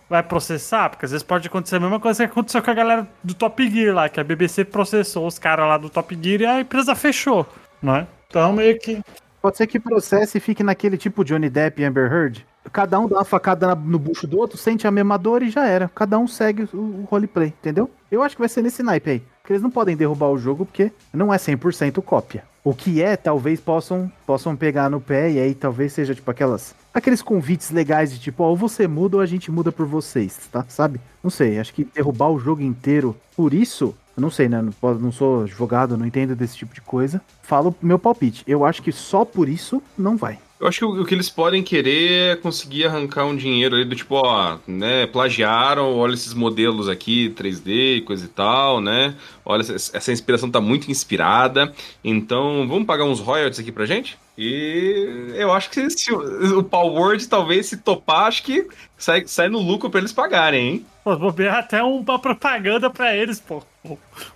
[0.08, 0.88] vai processar?
[0.88, 3.70] Porque às vezes pode acontecer a mesma coisa que aconteceu com a galera do Top
[3.70, 6.94] Gear lá, que a BBC processou os caras lá do Top Gear e a empresa
[6.94, 7.46] fechou,
[7.82, 8.06] não é?
[8.28, 9.02] Então meio que
[9.40, 12.44] Pode ser que processe e fique naquele tipo Johnny Depp e Amber Heard.
[12.72, 15.66] Cada um dá uma facada no bucho do outro, sente a mesma dor e já
[15.66, 15.90] era.
[15.94, 17.90] Cada um segue o, roleplay, entendeu?
[18.10, 19.22] Eu acho que vai ser nesse naipe aí.
[19.40, 22.44] Porque eles não podem derrubar o jogo porque não é 100% cópia.
[22.62, 26.74] O que é, talvez possam, possam pegar no pé e aí talvez seja tipo aquelas
[26.92, 30.48] aqueles convites legais de tipo, ó, ou você muda ou a gente muda por vocês,
[30.50, 30.64] tá?
[30.68, 31.00] Sabe?
[31.22, 34.60] Não sei, acho que derrubar o jogo inteiro por isso, eu não sei, né?
[34.60, 37.22] Não, não sou advogado, não entendo desse tipo de coisa.
[37.40, 38.42] Falo meu palpite.
[38.48, 40.40] Eu acho que só por isso não vai.
[40.60, 43.84] Eu acho que o, o que eles podem querer é conseguir arrancar um dinheiro ali
[43.84, 49.14] do tipo, ó, né, plagiaram, olha esses modelos aqui, 3D e coisa e tal, né?
[49.44, 54.18] Olha, essa, inspiração tá muito inspirada, então vamos pagar uns royalties aqui pra gente?
[54.36, 59.48] E eu acho que se o, o Palworld talvez se topar, acho que sai, sai
[59.48, 60.86] no lucro pra eles pagarem, hein?
[61.04, 63.62] Pô, bobear até uma propaganda pra eles, pô.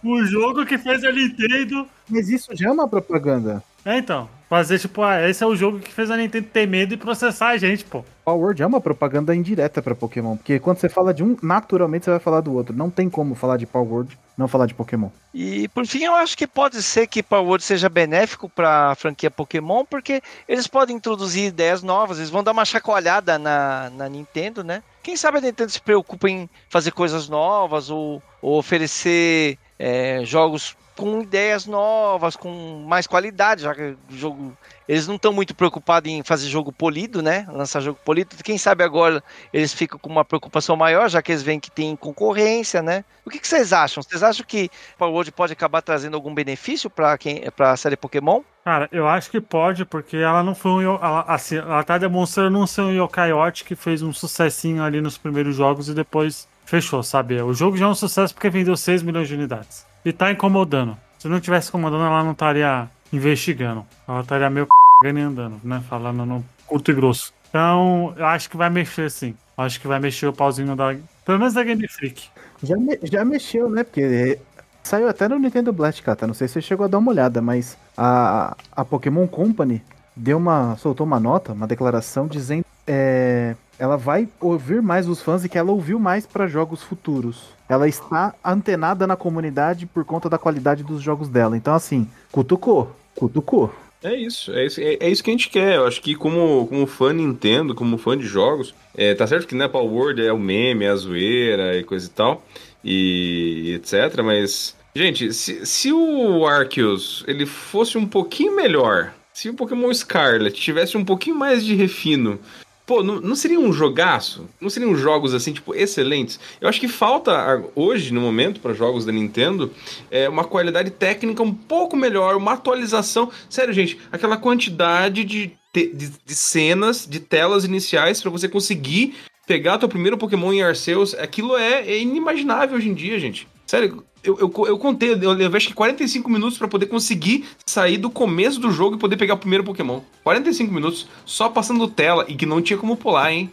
[0.02, 1.86] O jogo que fez a Nintendo.
[2.08, 3.62] Mas isso já é uma propaganda.
[3.84, 4.28] É, então.
[4.48, 7.48] Fazer tipo, ah, esse é o jogo que fez a Nintendo ter medo e processar
[7.48, 8.04] a gente, pô.
[8.24, 10.36] Power é uma propaganda indireta pra Pokémon.
[10.36, 12.76] Porque quando você fala de um, naturalmente você vai falar do outro.
[12.76, 14.06] Não tem como falar de Power
[14.36, 15.08] não falar de Pokémon.
[15.34, 18.94] E por fim, eu acho que pode ser que Power Word seja benéfico para a
[18.94, 24.08] franquia Pokémon, porque eles podem introduzir ideias novas, eles vão dar uma chacoalhada na, na
[24.08, 24.82] Nintendo, né?
[25.02, 30.76] Quem sabe a Nintendo se preocupa em fazer coisas novas ou, ou oferecer é, jogos
[31.02, 34.56] com ideias novas, com mais qualidade, já que o jogo.
[34.88, 37.44] Eles não estão muito preocupados em fazer jogo polido, né?
[37.50, 38.36] Lançar jogo polido.
[38.44, 39.22] Quem sabe agora
[39.52, 43.04] eles ficam com uma preocupação maior, já que eles veem que tem concorrência, né?
[43.26, 44.00] O que, vocês acham?
[44.00, 47.96] Vocês acham que Power World pode acabar trazendo algum benefício para quem para a série
[47.96, 48.42] Pokémon?
[48.64, 50.94] Cara, eu acho que pode, porque ela não foi um.
[50.94, 53.30] Ela, assim, ela tá demonstrando não ser um Yokai
[53.64, 57.40] que fez um sucessinho ali nos primeiros jogos e depois fechou, sabe?
[57.42, 59.84] O jogo já é um sucesso porque vendeu 6 milhões de unidades.
[60.04, 60.96] E tá incomodando.
[61.18, 63.84] Se não tivesse incomodando, ela não estaria investigando.
[64.08, 64.66] Ela estaria meio
[65.00, 65.82] cagando e andando, né?
[65.88, 67.32] Falando no curto e grosso.
[67.48, 69.34] Então, eu acho que vai mexer sim.
[69.56, 70.96] Acho que vai mexer o pauzinho da.
[71.24, 72.28] Pelo menos da Game Freak.
[72.62, 73.84] Já, me- já mexeu, né?
[73.84, 74.38] Porque
[74.82, 76.26] saiu até no Nintendo Blast, cara.
[76.26, 79.82] Não sei se você chegou a dar uma olhada, mas a, a Pokémon Company
[80.16, 80.76] deu uma.
[80.78, 82.64] soltou uma nota, uma declaração dizendo.
[82.86, 87.46] É, ela vai ouvir mais os fãs e que ela ouviu mais para jogos futuros.
[87.68, 91.56] Ela está antenada na comunidade por conta da qualidade dos jogos dela.
[91.56, 92.94] Então, assim, cutucou.
[93.16, 93.74] Cutucou.
[94.00, 95.78] É isso, é isso, é, é isso que a gente quer.
[95.78, 99.54] Eu acho que como, como fã Nintendo, como fã de jogos, é, tá certo que
[99.56, 102.40] né, Power Word é o meme, é a zoeira e coisa e tal,
[102.84, 104.76] e etc, mas...
[104.94, 110.96] Gente, se, se o Arceus ele fosse um pouquinho melhor, se o Pokémon Scarlet tivesse
[110.96, 112.38] um pouquinho mais de refino,
[112.86, 114.48] pô, não, não seria um jogaço?
[114.60, 116.38] Não seriam jogos assim, tipo, excelentes?
[116.60, 119.70] Eu acho que falta a- hoje, no momento, para jogos da Nintendo,
[120.10, 123.30] é, uma qualidade técnica um pouco melhor, uma atualização.
[123.48, 125.92] Sério, gente, aquela quantidade de, de,
[126.24, 129.14] de cenas, de telas iniciais para você conseguir
[129.46, 133.48] pegar teu primeiro Pokémon em Arceus, aquilo é, é inimaginável hoje em dia, gente.
[133.72, 137.96] Sério, eu, eu, eu contei, eu levei acho que 45 minutos para poder conseguir sair
[137.96, 140.02] do começo do jogo e poder pegar o primeiro Pokémon.
[140.22, 143.50] 45 minutos só passando tela e que não tinha como pular, hein?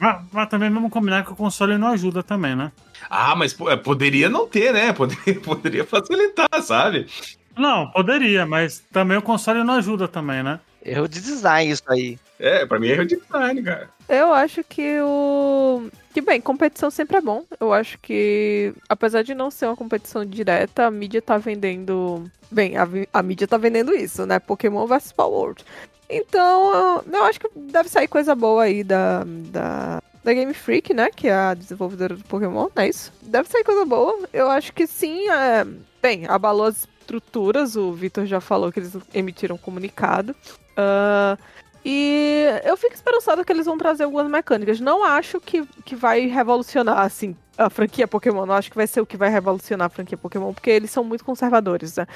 [0.00, 2.72] Mas, mas também vamos combinar que o console não ajuda também, né?
[3.08, 4.90] Ah, mas pô, é, poderia não ter, né?
[4.92, 7.06] Poderia, poderia facilitar, sabe?
[7.56, 10.58] Não, poderia, mas também o console não ajuda também, né?
[10.84, 12.18] Erro de design isso aí.
[12.40, 13.90] É, pra mim é de design, cara.
[14.08, 15.88] Eu acho que o.
[16.14, 17.44] Que bem, competição sempre é bom.
[17.60, 22.24] Eu acho que, apesar de não ser uma competição direta, a mídia tá vendendo.
[22.50, 24.38] Bem, a, a mídia tá vendendo isso, né?
[24.38, 25.64] Pokémon vs Power World.
[26.08, 31.10] Então, eu- acho que deve sair coisa boa aí da, da, da Game Freak, né?
[31.14, 33.12] Que é a desenvolvedora do Pokémon, não é isso?
[33.22, 34.18] Deve sair coisa boa.
[34.32, 35.28] Eu acho que sim.
[35.28, 35.64] É...
[36.02, 37.76] Bem, abalou as estruturas.
[37.76, 40.34] O Vitor já falou que eles emitiram um comunicado.
[40.76, 41.38] Ah,
[41.84, 44.80] e eu fico esperançado que eles vão trazer algumas mecânicas.
[44.80, 48.46] Não acho que, que vai revolucionar, assim, a franquia Pokémon.
[48.46, 51.02] Não acho que vai ser o que vai revolucionar a franquia Pokémon, porque eles são
[51.04, 52.06] muito conservadores, né?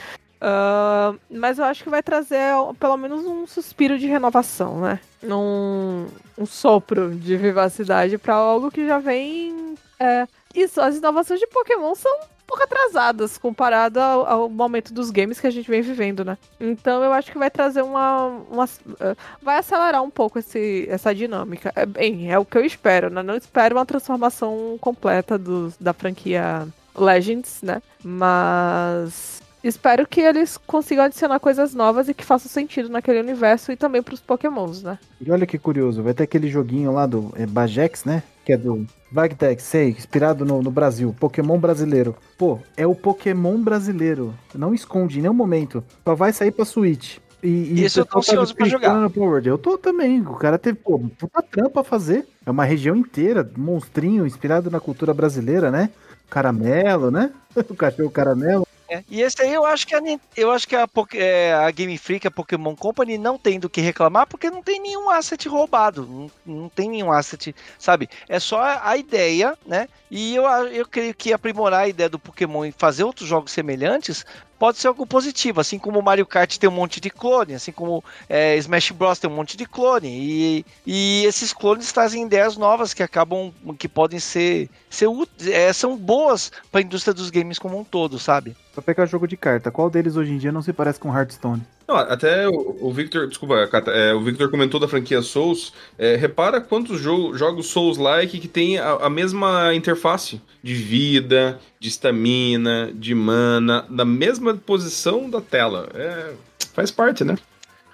[0.47, 5.01] Ah, mas eu acho que vai trazer pelo menos um suspiro de renovação, né?
[5.23, 6.07] Um,
[6.37, 9.75] um sopro de vivacidade para algo que já vem.
[9.99, 12.13] é, Isso, as inovações de Pokémon são
[12.47, 16.39] pouco atrasadas comparado ao, ao momento dos games que a gente vem vivendo, né?
[16.61, 18.27] Então eu acho que vai trazer uma.
[18.51, 18.65] uma
[19.01, 21.73] eh, vai acelerar um pouco esse, essa dinâmica.
[21.75, 23.23] É, bem, é o que eu espero, né?
[23.23, 26.67] Não espero uma transformação completa dos, da franquia
[26.97, 27.83] Legends, né?
[28.03, 29.44] Mas.
[29.65, 34.03] Espero que eles consigam adicionar coisas novas e que façam sentido naquele universo e também
[34.03, 34.99] pros Pokémons, né?
[35.19, 38.23] E olha que curioso, vai ter aquele joguinho lá do é, Bajex, né?
[38.45, 42.15] Que é do Vagtex, sei, inspirado no, no Brasil, Pokémon brasileiro.
[42.37, 44.35] Pô, é o Pokémon brasileiro.
[44.55, 45.83] Não esconde em nenhum momento.
[46.05, 47.17] Só vai sair pra Switch.
[47.43, 49.09] E, e Isso eu tô tá ansioso pra jogar.
[49.09, 49.43] Power.
[49.47, 50.21] Eu tô também.
[50.21, 52.27] O cara teve, pô, puta trampa pra fazer.
[52.45, 55.89] É uma região inteira, monstrinho, inspirado na cultura brasileira, né?
[56.29, 57.31] Caramelo, né?
[57.71, 58.67] O cachorro caramelo.
[58.95, 60.01] É, E esse aí eu acho que a,
[60.37, 63.81] eu acho que a, é, a Game Freak, a Pokémon Company, não tem do que
[63.81, 66.07] reclamar, porque não tem nenhum asset roubado.
[66.07, 66.31] Não,
[66.63, 68.09] não tem nenhum asset, sabe?
[68.29, 69.89] É só a ideia, né?
[70.11, 74.25] E eu, eu creio que aprimorar a ideia do Pokémon e fazer outros jogos semelhantes
[74.65, 75.61] pode ser algo positivo.
[75.61, 79.29] Assim como Mario Kart tem um monte de clone, assim como é, Smash Bros tem
[79.29, 80.09] um monte de clone.
[80.09, 85.07] E, e esses clones trazem ideias novas que acabam, que podem ser, ser
[85.49, 88.57] é, são boas para a indústria dos games como um todo, sabe?
[88.73, 89.71] Pra pegar jogo de carta.
[89.71, 91.63] Qual deles hoje em dia não se parece com Hearthstone?
[91.87, 95.73] Não, até o, o Victor, desculpa, Cata, é, o Victor comentou da franquia Souls.
[95.99, 101.89] É, repara quantos jo- jogos Souls-like que tem a, a mesma interface de vida, de
[101.89, 105.89] estamina, de mana, na mesma posição da tela.
[105.95, 106.33] É,
[106.73, 107.37] faz parte, né?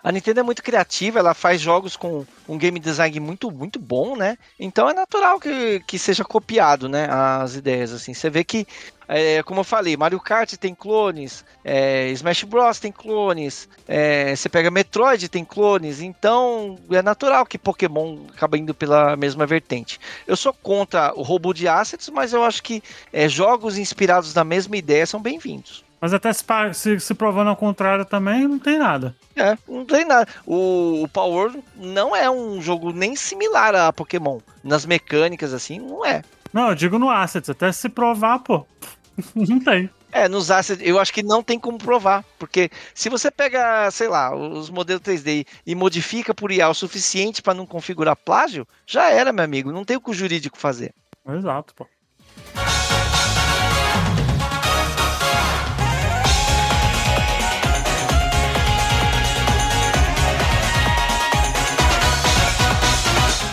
[0.03, 4.16] A Nintendo é muito criativa, ela faz jogos com um game design muito, muito bom,
[4.16, 4.38] né?
[4.59, 7.07] Então é natural que, que seja copiado, né?
[7.11, 8.14] As ideias, assim.
[8.14, 8.66] Você vê que,
[9.07, 14.48] é, como eu falei, Mario Kart tem clones, é, Smash Bros tem clones, é, você
[14.48, 20.01] pega Metroid tem clones, então é natural que Pokémon acaba indo pela mesma vertente.
[20.26, 22.82] Eu sou contra o roubo de assets, mas eu acho que
[23.12, 25.84] é, jogos inspirados na mesma ideia são bem-vindos.
[26.01, 29.14] Mas até se, se, se provando ao contrário também, não tem nada.
[29.36, 30.26] É, não tem nada.
[30.46, 34.40] O, o Power não é um jogo nem similar a Pokémon.
[34.64, 36.22] Nas mecânicas, assim, não é.
[36.53, 38.66] Não, eu digo no Assets, até se provar, pô.
[39.34, 39.90] Não tem.
[40.12, 42.24] É, nos assets, eu acho que não tem como provar.
[42.38, 47.40] Porque se você pega, sei lá, os modelos 3D e modifica por IA o suficiente
[47.42, 49.70] para não configurar plágio, já era, meu amigo.
[49.70, 50.92] Não tem o que o jurídico fazer.
[51.28, 51.86] Exato, pô.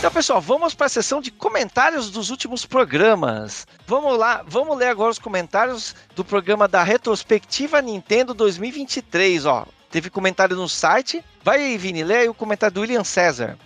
[0.08, 3.68] Então, pessoal, vamos para a sessão de comentários dos últimos programas.
[3.86, 9.66] Vamos lá, vamos ler agora os comentários do programa da Retrospectiva Nintendo 2023, ó.
[9.92, 11.22] Teve comentário no site.
[11.44, 13.58] Vai, Vini, lê aí o comentário do William César.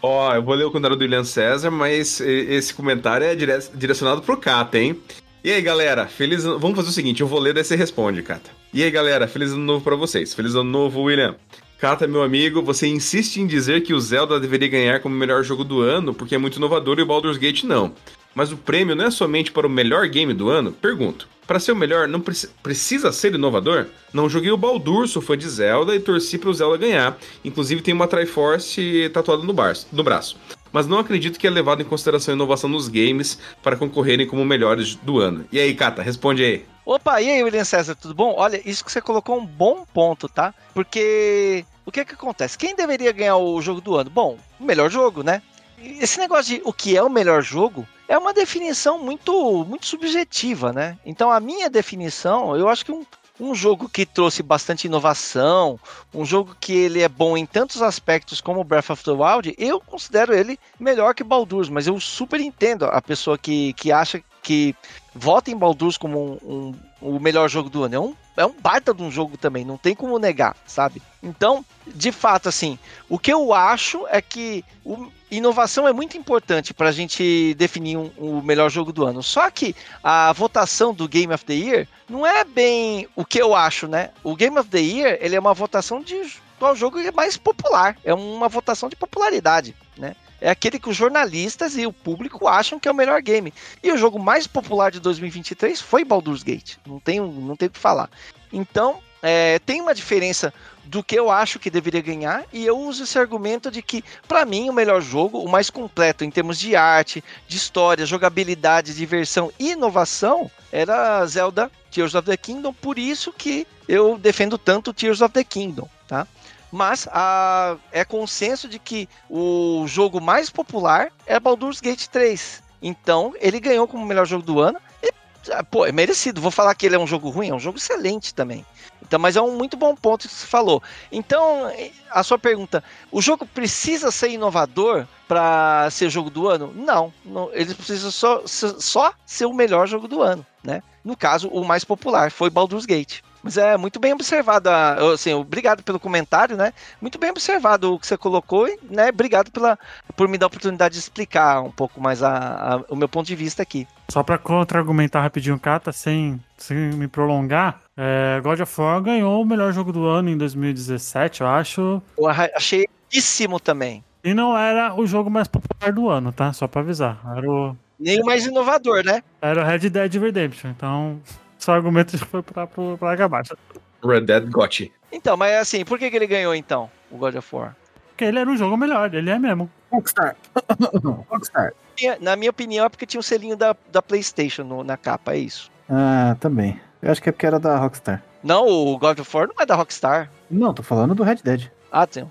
[0.00, 4.22] Ó, eu vou ler o comentário do William César, mas esse comentário é dire- direcionado
[4.22, 5.02] pro Kata, hein?
[5.42, 6.44] E aí, galera, feliz.
[6.44, 8.48] Vamos fazer o seguinte, eu vou ler, daí você responde, Kata.
[8.72, 10.34] E aí, galera, feliz ano novo pra vocês.
[10.34, 11.34] Feliz ano novo, William.
[11.78, 15.64] Kata, meu amigo, você insiste em dizer que o Zelda deveria ganhar como melhor jogo
[15.64, 17.92] do ano porque é muito inovador e o Baldur's Gate não.
[18.34, 20.72] Mas o prêmio não é somente para o melhor game do ano?
[20.72, 21.28] Pergunto.
[21.46, 23.86] Para ser o melhor, não preci- precisa ser inovador?
[24.12, 27.18] Não joguei o Baldur, sou fã de Zelda e torci para o Zelda ganhar.
[27.44, 29.52] Inclusive tem uma Triforce tatuada no,
[29.92, 30.36] no braço.
[30.74, 34.44] Mas não acredito que é levado em consideração a inovação nos games para concorrerem como
[34.44, 35.46] melhores do ano.
[35.52, 36.66] E aí, Kata, responde aí.
[36.84, 38.34] Opa, e aí, William César, tudo bom?
[38.36, 40.52] Olha, isso que você colocou é um bom ponto, tá?
[40.74, 42.58] Porque o que é que acontece?
[42.58, 44.10] Quem deveria ganhar o jogo do ano?
[44.10, 45.42] Bom, o melhor jogo, né?
[45.78, 50.72] Esse negócio de o que é o melhor jogo é uma definição muito, muito subjetiva,
[50.72, 50.98] né?
[51.06, 53.06] Então, a minha definição, eu acho que um,
[53.40, 55.78] um jogo que trouxe bastante inovação,
[56.14, 59.80] um jogo que ele é bom em tantos aspectos como Breath of the Wild, eu
[59.80, 64.74] considero ele melhor que Baldur's, mas eu super entendo a pessoa que, que acha que
[65.14, 67.94] vota em Baldur's como um, um- o melhor jogo do ano.
[67.94, 71.02] É um, é um baita de um jogo também, não tem como negar, sabe?
[71.22, 72.78] Então, de fato, assim,
[73.08, 77.96] o que eu acho é que o- inovação é muito importante para a gente definir
[77.96, 79.22] um- o melhor jogo do ano.
[79.22, 83.54] Só que a votação do Game of the Year não é bem o que eu
[83.54, 84.10] acho, né?
[84.22, 86.14] O Game of the Year ele é uma votação de
[86.58, 90.14] qual jogo é mais popular, é uma votação de popularidade, né?
[90.40, 93.52] É aquele que os jornalistas e o público acham que é o melhor game.
[93.82, 96.76] E o jogo mais popular de 2023 foi Baldur's Gate.
[96.86, 98.10] Não tem, não tem o que falar.
[98.52, 100.52] Então, é, tem uma diferença
[100.84, 104.44] do que eu acho que deveria ganhar, e eu uso esse argumento de que, para
[104.44, 109.50] mim, o melhor jogo, o mais completo em termos de arte, de história, jogabilidade, diversão
[109.58, 115.22] e inovação, era Zelda Tears of the Kingdom, por isso que eu defendo tanto Tears
[115.22, 116.26] of the Kingdom, tá?
[116.70, 122.62] Mas a, é consenso de que o jogo mais popular é Baldur's Gate 3.
[122.82, 124.78] Então, ele ganhou como melhor jogo do ano.
[125.00, 125.12] E,
[125.52, 126.40] ah, pô, é merecido.
[126.40, 128.66] Vou falar que ele é um jogo ruim, é um jogo excelente também.
[129.14, 130.82] Então, mas é um muito bom ponto que você falou.
[131.12, 131.70] Então,
[132.10, 136.72] a sua pergunta: o jogo precisa ser inovador para ser jogo do ano?
[136.74, 140.82] Não, não ele precisa só, só ser o melhor jogo do ano, né?
[141.04, 143.20] No caso, o mais popular foi Baldur's Gate.
[143.40, 144.68] Mas é muito bem observado,
[145.12, 146.72] assim, obrigado pelo comentário, né?
[147.00, 149.78] Muito bem observado o que você colocou né, obrigado pela,
[150.16, 153.26] por me dar a oportunidade de explicar um pouco mais a, a o meu ponto
[153.26, 153.86] de vista aqui.
[154.08, 159.46] Só para contra-argumentar rapidinho, Kata, sem, sem me prolongar, é, God of War ganhou o
[159.46, 162.02] melhor jogo do ano em 2017, eu acho.
[162.18, 164.04] Eu achei íssimo também.
[164.22, 166.52] E não era o jogo mais popular do ano, tá?
[166.52, 167.20] Só pra avisar.
[167.36, 167.76] Era o.
[167.98, 169.22] Nem o mais inovador, né?
[169.40, 170.70] Era o Red Dead Redemption.
[170.70, 171.20] Então,
[171.58, 173.56] seu argumento já foi pra, pra, pra abaixo.
[174.02, 174.92] Red Dead Gotti.
[175.12, 177.76] Então, mas assim, por que, que ele ganhou então, o God of War?
[178.14, 179.68] Porque ele era um jogo melhor, ele é mesmo.
[179.90, 180.36] Rockstar.
[181.28, 181.72] Rockstar.
[182.20, 185.32] Na minha opinião, é porque tinha o um selinho da, da PlayStation no, na capa,
[185.34, 185.68] é isso.
[185.90, 186.80] Ah, também.
[187.02, 188.22] Eu acho que é porque era da Rockstar.
[188.42, 190.30] Não, o God of War não é da Rockstar.
[190.48, 191.70] Não, tô falando do Red Dead.
[191.90, 192.28] Ah, tem.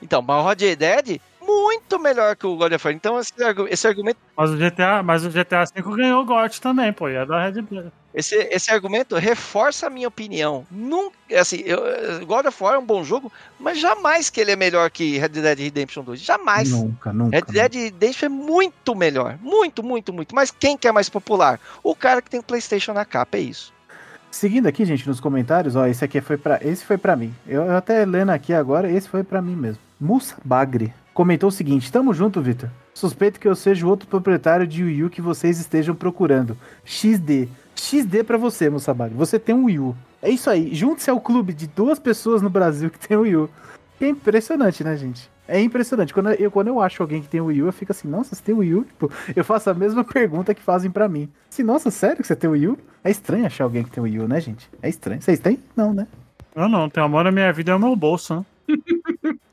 [0.00, 2.94] Então, mas o Red Dead muito melhor que o God of War.
[2.94, 3.32] Então, esse,
[3.70, 4.18] esse argumento.
[4.36, 7.08] Mas o GTA, mas o GTA V ganhou o GOT também, pô.
[7.08, 7.86] E é da Red Dead.
[8.12, 10.66] Esse, esse argumento reforça a minha opinião.
[10.70, 11.80] Nunca, assim, eu,
[12.26, 13.30] God of War é um bom jogo,
[13.60, 16.20] mas jamais que ele é melhor que Red Dead Redemption 2.
[16.20, 16.70] Jamais.
[16.70, 17.36] Nunca, nunca.
[17.36, 19.38] Red Dead Redemption é muito melhor.
[19.42, 20.34] Muito, muito, muito.
[20.34, 21.60] Mas quem que é mais popular?
[21.82, 23.72] O cara que tem PlayStation na capa, é isso.
[24.30, 27.34] Seguindo aqui, gente, nos comentários, ó, esse aqui foi para, esse foi para mim.
[27.46, 29.80] Eu, eu, até lendo aqui agora, esse foi para mim mesmo.
[30.00, 32.68] Musa Bagre comentou o seguinte: "Tamo junto, Vitor.
[32.92, 36.56] Suspeito que eu seja o outro proprietário de Wii U que vocês estejam procurando.
[36.84, 37.48] XD.
[37.74, 39.16] XD para você, Bagre.
[39.16, 39.96] Você tem um Wii U.
[40.22, 40.74] É isso aí.
[40.74, 43.50] Junte-se ao clube de duas pessoas no Brasil que tem um Wii U.
[44.00, 45.30] É impressionante, né, gente?
[45.48, 46.12] É impressionante.
[46.12, 48.34] Quando eu, quando eu acho alguém que tem o Wii U, eu fico assim, nossa,
[48.34, 48.84] você tem o Wii U?
[48.84, 51.28] Tipo, eu faço a mesma pergunta que fazem para mim.
[51.50, 52.78] Assim, nossa, sério que você tem o Wii U?
[53.02, 54.68] É estranho achar alguém que tem o Wii U, né, gente?
[54.82, 55.22] É estranho.
[55.22, 55.58] Vocês têm?
[55.74, 56.06] Não, né?
[56.54, 58.36] Eu não, tem amor na minha vida é o meu bolso,
[58.68, 59.36] né?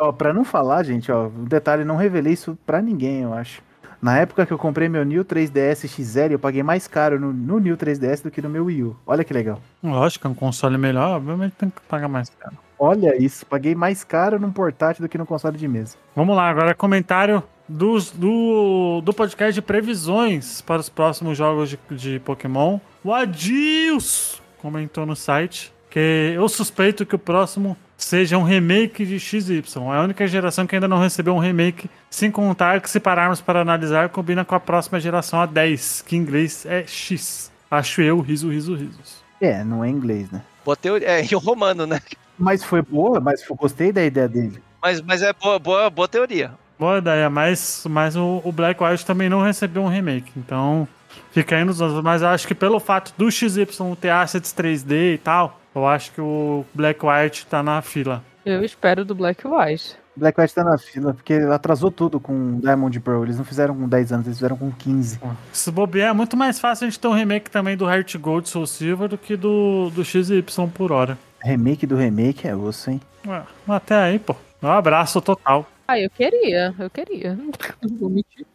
[0.00, 3.62] ó, pra não falar, gente, ó, um detalhe, não revelei isso pra ninguém, eu acho.
[4.00, 7.58] Na época que eu comprei meu New 3DS XL, eu paguei mais caro no, no
[7.58, 8.96] New 3DS do que no meu Wii U.
[9.06, 9.60] Olha que legal.
[9.82, 12.56] Lógico, é um console melhor, obviamente tem que pagar mais caro.
[12.78, 15.98] Olha isso, paguei mais caro num portátil do que no console de mesa.
[16.16, 21.78] Vamos lá, agora comentário dos, do, do podcast de previsões para os próximos jogos de,
[21.90, 22.80] de Pokémon.
[23.04, 29.18] O Adils comentou no site que eu suspeito que o próximo seja um remake de
[29.18, 29.62] XY.
[29.92, 33.40] É a única geração que ainda não recebeu um remake, sem contar que se pararmos
[33.40, 37.50] para analisar, combina com a próxima geração, a 10, que em inglês é X.
[37.70, 39.22] Acho eu, riso, riso, risos.
[39.40, 40.42] É, não é inglês, né?
[40.64, 42.00] Boa teoria, é em romano, né?
[42.38, 44.62] Mas foi boa, mas eu gostei da ideia dele.
[44.82, 46.52] Mas, mas é boa, boa, boa teoria.
[46.78, 50.88] Boa ideia, mas, mas o, o Black White também não recebeu um remake, então
[51.30, 52.02] fica aí nos anos.
[52.02, 53.66] Mas eu acho que pelo fato do XY
[54.00, 58.22] ter assets 3D e tal, eu acho que o Black White tá na fila.
[58.44, 59.96] Eu espero do Black White.
[60.16, 63.22] Black White tá na fila, porque atrasou tudo com Diamond Pearl.
[63.24, 65.20] Eles não fizeram com 10 anos, eles fizeram com 15.
[65.52, 68.48] Se bobear, é muito mais fácil a gente ter um remake também do Heart Gold
[68.48, 70.42] Soul Silver do que do, do XY
[70.74, 71.16] por hora.
[71.42, 73.00] Remake do remake é osso, hein?
[73.26, 74.34] Ué, até aí, pô.
[74.62, 75.66] Um abraço total.
[75.88, 77.34] Ah, eu queria, eu queria.
[77.82, 78.46] Não vou mentir.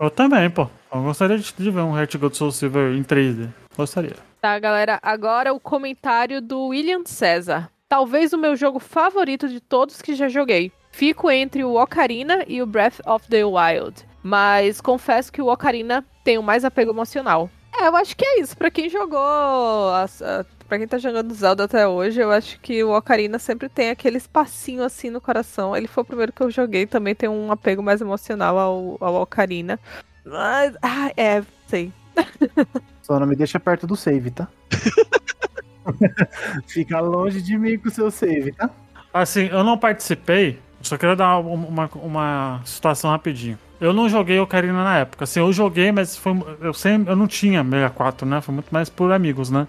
[0.00, 0.68] Eu também, pô.
[0.92, 3.48] Eu gostaria de ver um Heart Gold Soul Silver em 3D.
[3.76, 4.27] Gostaria.
[4.40, 5.00] Tá, galera.
[5.02, 7.68] Agora o comentário do William César.
[7.88, 10.70] Talvez o meu jogo favorito de todos que já joguei.
[10.92, 14.06] Fico entre o Ocarina e o Breath of the Wild.
[14.22, 17.50] Mas confesso que o Ocarina tem o mais apego emocional.
[17.76, 18.56] É, eu acho que é isso.
[18.56, 22.84] Pra quem jogou a, a pra quem tá jogando Zelda até hoje, eu acho que
[22.84, 25.74] o Ocarina sempre tem aquele espacinho assim no coração.
[25.74, 29.22] Ele foi o primeiro que eu joguei, também tem um apego mais emocional ao, ao
[29.22, 29.80] Ocarina.
[30.24, 31.90] Mas, ah, é, sei.
[33.08, 34.46] Só não me deixa perto do save, tá?
[36.68, 38.70] Fica longe de mim com o seu save, tá?
[39.12, 43.58] Assim, eu não participei, só quero dar uma, uma situação rapidinho.
[43.80, 45.24] Eu não joguei Ocarina na época.
[45.24, 48.40] Assim, eu joguei, mas foi, eu, sempre, eu não tinha 64, né?
[48.40, 49.66] Foi muito mais por amigos, né?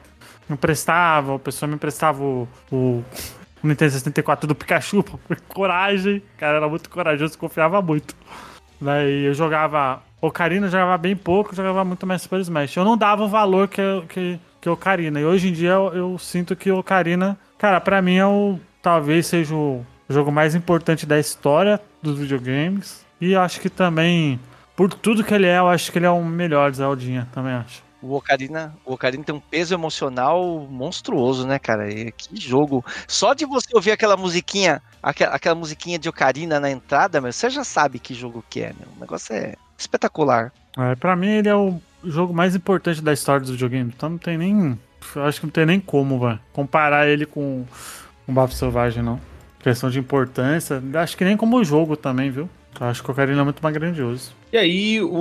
[0.49, 3.03] me emprestava, o pessoal me emprestava o, o
[3.63, 6.17] Nintendo 64 do Pikachu, por coragem.
[6.17, 8.15] O cara era muito corajoso, confiava muito.
[8.81, 10.01] Daí eu jogava.
[10.21, 12.75] Ocarina eu jogava bem pouco, jogava muito mais Super Smash.
[12.75, 15.19] Eu não dava o valor que, que, que Ocarina.
[15.19, 18.59] E hoje em dia eu, eu sinto que Ocarina, cara, pra mim é o.
[18.81, 23.05] Talvez seja o jogo mais importante da história dos videogames.
[23.19, 24.39] E eu acho que também,
[24.75, 27.83] por tudo que ele é, eu acho que ele é o melhor Zeldinha, também acho.
[28.01, 31.91] O Ocarina, o Ocarina tem um peso emocional monstruoso, né, cara?
[31.91, 32.83] E que jogo.
[33.05, 37.49] Só de você ouvir aquela musiquinha, aquela, aquela musiquinha de Ocarina na entrada, meu, você
[37.49, 38.87] já sabe que jogo que é, meu.
[38.95, 40.51] O negócio é espetacular.
[40.77, 43.93] É, pra mim ele é o jogo mais importante da história dos videogames.
[43.95, 44.79] Então não tem nem.
[45.15, 47.65] Acho que não tem nem como, vai comparar ele com
[48.27, 49.19] o Bafo Selvagem, não.
[49.59, 52.49] Questão de importância, acho que nem como jogo também, viu?
[52.79, 54.31] Eu acho que o Ocarina é muito mais grandioso.
[54.53, 55.11] E aí, o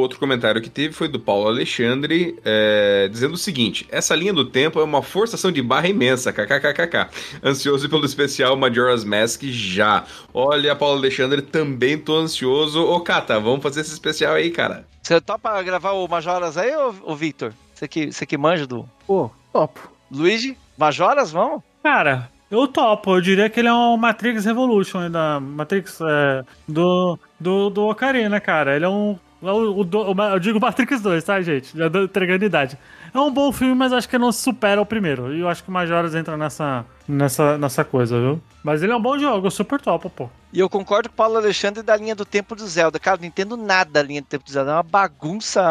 [0.00, 4.46] outro comentário que teve foi do Paulo Alexandre, é, dizendo o seguinte: essa linha do
[4.46, 7.08] tempo é uma forçação de barra imensa, kkkk.
[7.44, 10.04] Ansioso pelo especial Majora's Mask já.
[10.32, 12.82] Olha, Paulo Alexandre, também tô ansioso.
[12.82, 14.86] Ô, Kata, vamos fazer esse especial aí, cara.
[15.02, 17.52] Você topa gravar o Majoras aí, ô, ô Victor?
[17.74, 18.88] Você que, você que manja do.
[19.06, 19.92] Pô, topo.
[20.10, 21.62] Luigi, Majoras, vamos?
[21.82, 23.16] Cara, eu topo.
[23.16, 28.40] Eu diria que ele é um Matrix Revolution da Matrix é, do, do, do Ocarina,
[28.40, 28.76] cara.
[28.76, 29.18] Ele é um.
[29.42, 31.76] é o- o o- eu digo Matrix 2, tá, gente?
[31.76, 32.76] Já dou entregando idade.
[33.14, 35.34] É um bom filme, mas acho que não supera o primeiro.
[35.34, 38.40] E eu acho que o Majoras entra nessa, nessa, nessa coisa, viu?
[38.64, 40.28] Mas ele é um bom jogo, super topo, pô.
[40.52, 42.98] E eu concordo com o Paulo Alexandre da linha do tempo do Zelda.
[42.98, 44.70] Cara, não entendo nada da linha do tempo do Zelda.
[44.70, 45.62] É uma bagunça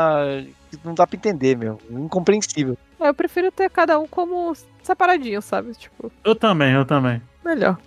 [0.70, 1.80] que não dá pra entender, meu.
[1.90, 2.78] Incompreensível.
[3.00, 4.54] Eu prefiro ter cada um como
[4.92, 5.74] separadinho, sabe?
[5.74, 7.22] Tipo, Eu também, eu também.
[7.44, 7.78] melhor.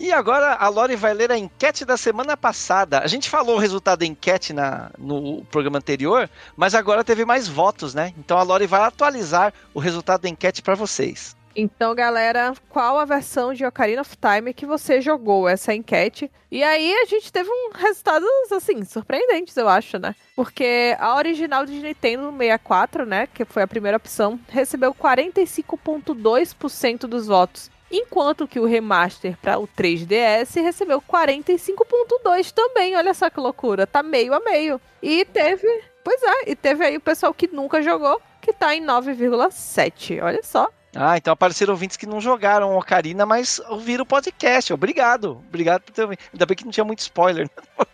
[0.00, 2.98] E agora a Lori vai ler a enquete da semana passada.
[3.00, 7.46] A gente falou o resultado da enquete na, no programa anterior, mas agora teve mais
[7.46, 8.12] votos, né?
[8.18, 11.36] Então a Lori vai atualizar o resultado da enquete pra vocês.
[11.54, 16.30] Então, galera, qual a versão de Ocarina of Time que você jogou essa enquete?
[16.50, 20.14] E aí a gente teve um resultados assim surpreendentes, eu acho, né?
[20.34, 27.26] Porque a original de Nintendo 64, né, que foi a primeira opção, recebeu 45.2% dos
[27.26, 27.70] votos.
[27.90, 32.96] Enquanto que o remaster para o 3DS recebeu 45.2 também.
[32.96, 34.80] Olha só que loucura, tá meio a meio.
[35.02, 35.68] E teve,
[36.02, 40.22] pois é, e teve aí o pessoal que nunca jogou, que tá em 9,7.
[40.22, 40.70] Olha só.
[40.94, 44.72] Ah, então apareceram ouvintes que não jogaram Ocarina, mas ouviram o podcast.
[44.72, 45.42] Obrigado.
[45.48, 46.18] Obrigado por ter ouvido.
[46.32, 47.48] Ainda bem que não tinha muito spoiler.
[47.78, 47.86] né?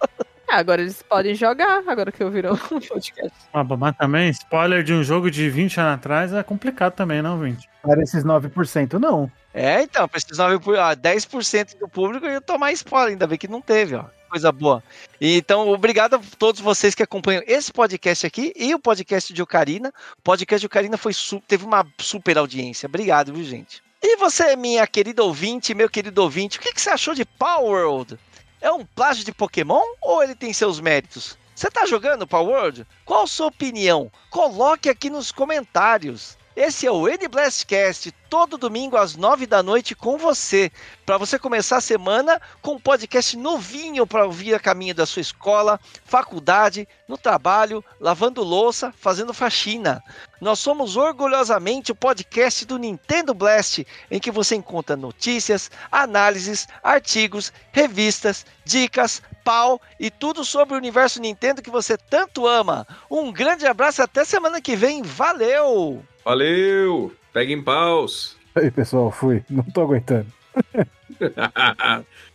[0.50, 3.32] Ah, agora eles podem jogar, agora que ouviram o podcast.
[3.52, 7.38] Ah, mas também, spoiler de um jogo de 20 anos atrás é complicado também, não,
[7.38, 7.68] 20?
[7.82, 9.30] Para esses 9%, não.
[9.52, 13.60] É, então, precisava por ah, 10% do público ia tomar spoiler, ainda bem que não
[13.60, 14.06] teve, ó.
[14.28, 14.82] Coisa boa.
[15.20, 19.92] Então, obrigado a todos vocês que acompanham esse podcast aqui e o podcast de Ocarina.
[20.18, 21.12] O podcast de Ocarina foi
[21.46, 22.86] teve uma super audiência.
[22.86, 23.82] Obrigado, viu, gente?
[24.02, 27.86] E você, minha querida ouvinte, meu querido ouvinte, o que, que você achou de Power
[27.86, 28.18] World?
[28.60, 31.36] É um plágio de Pokémon ou ele tem seus méritos?
[31.54, 32.86] Você tá jogando Power World?
[33.04, 34.12] Qual a sua opinião?
[34.30, 36.37] Coloque aqui nos comentários.
[36.60, 40.72] Esse é o N Blastcast, todo domingo às nove da noite com você,
[41.06, 45.22] para você começar a semana com um podcast novinho para ouvir a caminho da sua
[45.22, 50.02] escola, faculdade, no trabalho, lavando louça, fazendo faxina.
[50.40, 57.52] Nós somos orgulhosamente o podcast do Nintendo Blast, em que você encontra notícias, análises, artigos,
[57.70, 62.84] revistas, dicas, pau e tudo sobre o universo Nintendo que você tanto ama.
[63.08, 65.02] Um grande abraço e até semana que vem.
[65.02, 66.04] Valeu!
[66.28, 67.10] Valeu!
[67.32, 68.36] Peguem paus!
[68.54, 69.42] Aí, pessoal, fui.
[69.48, 70.26] Não tô aguentando.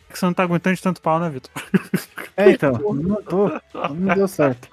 [0.09, 1.51] Que você não tá aguentando de tanto pau, né, Vitor?
[2.35, 3.49] É, então, não tô.
[3.93, 4.67] Não deu certo.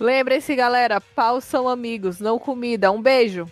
[0.00, 2.90] Lembrem-se, galera, paus são amigos, não comida.
[2.90, 3.46] Um beijo.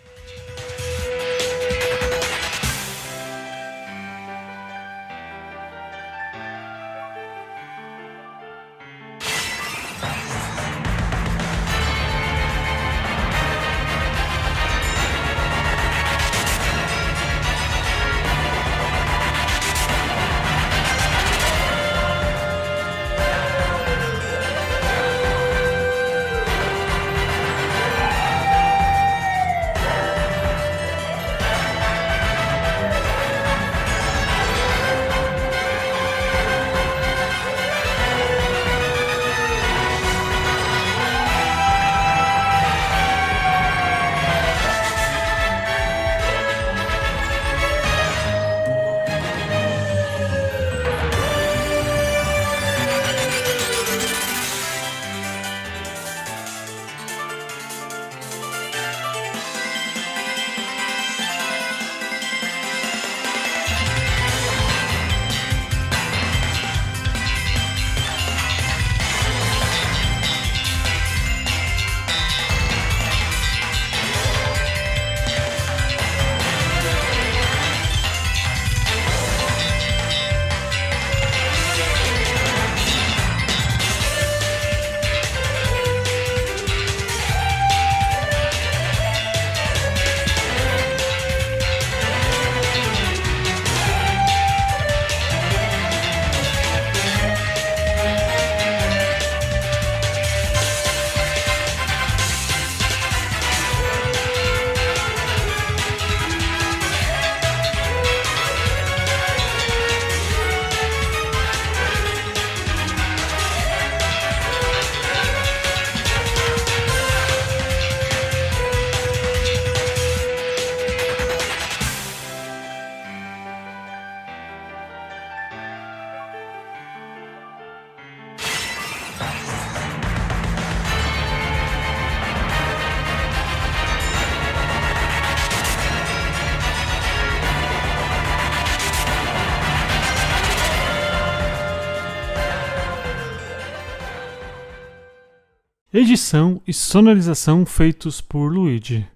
[145.97, 149.07] Edição e sonorização feitos por Luigi.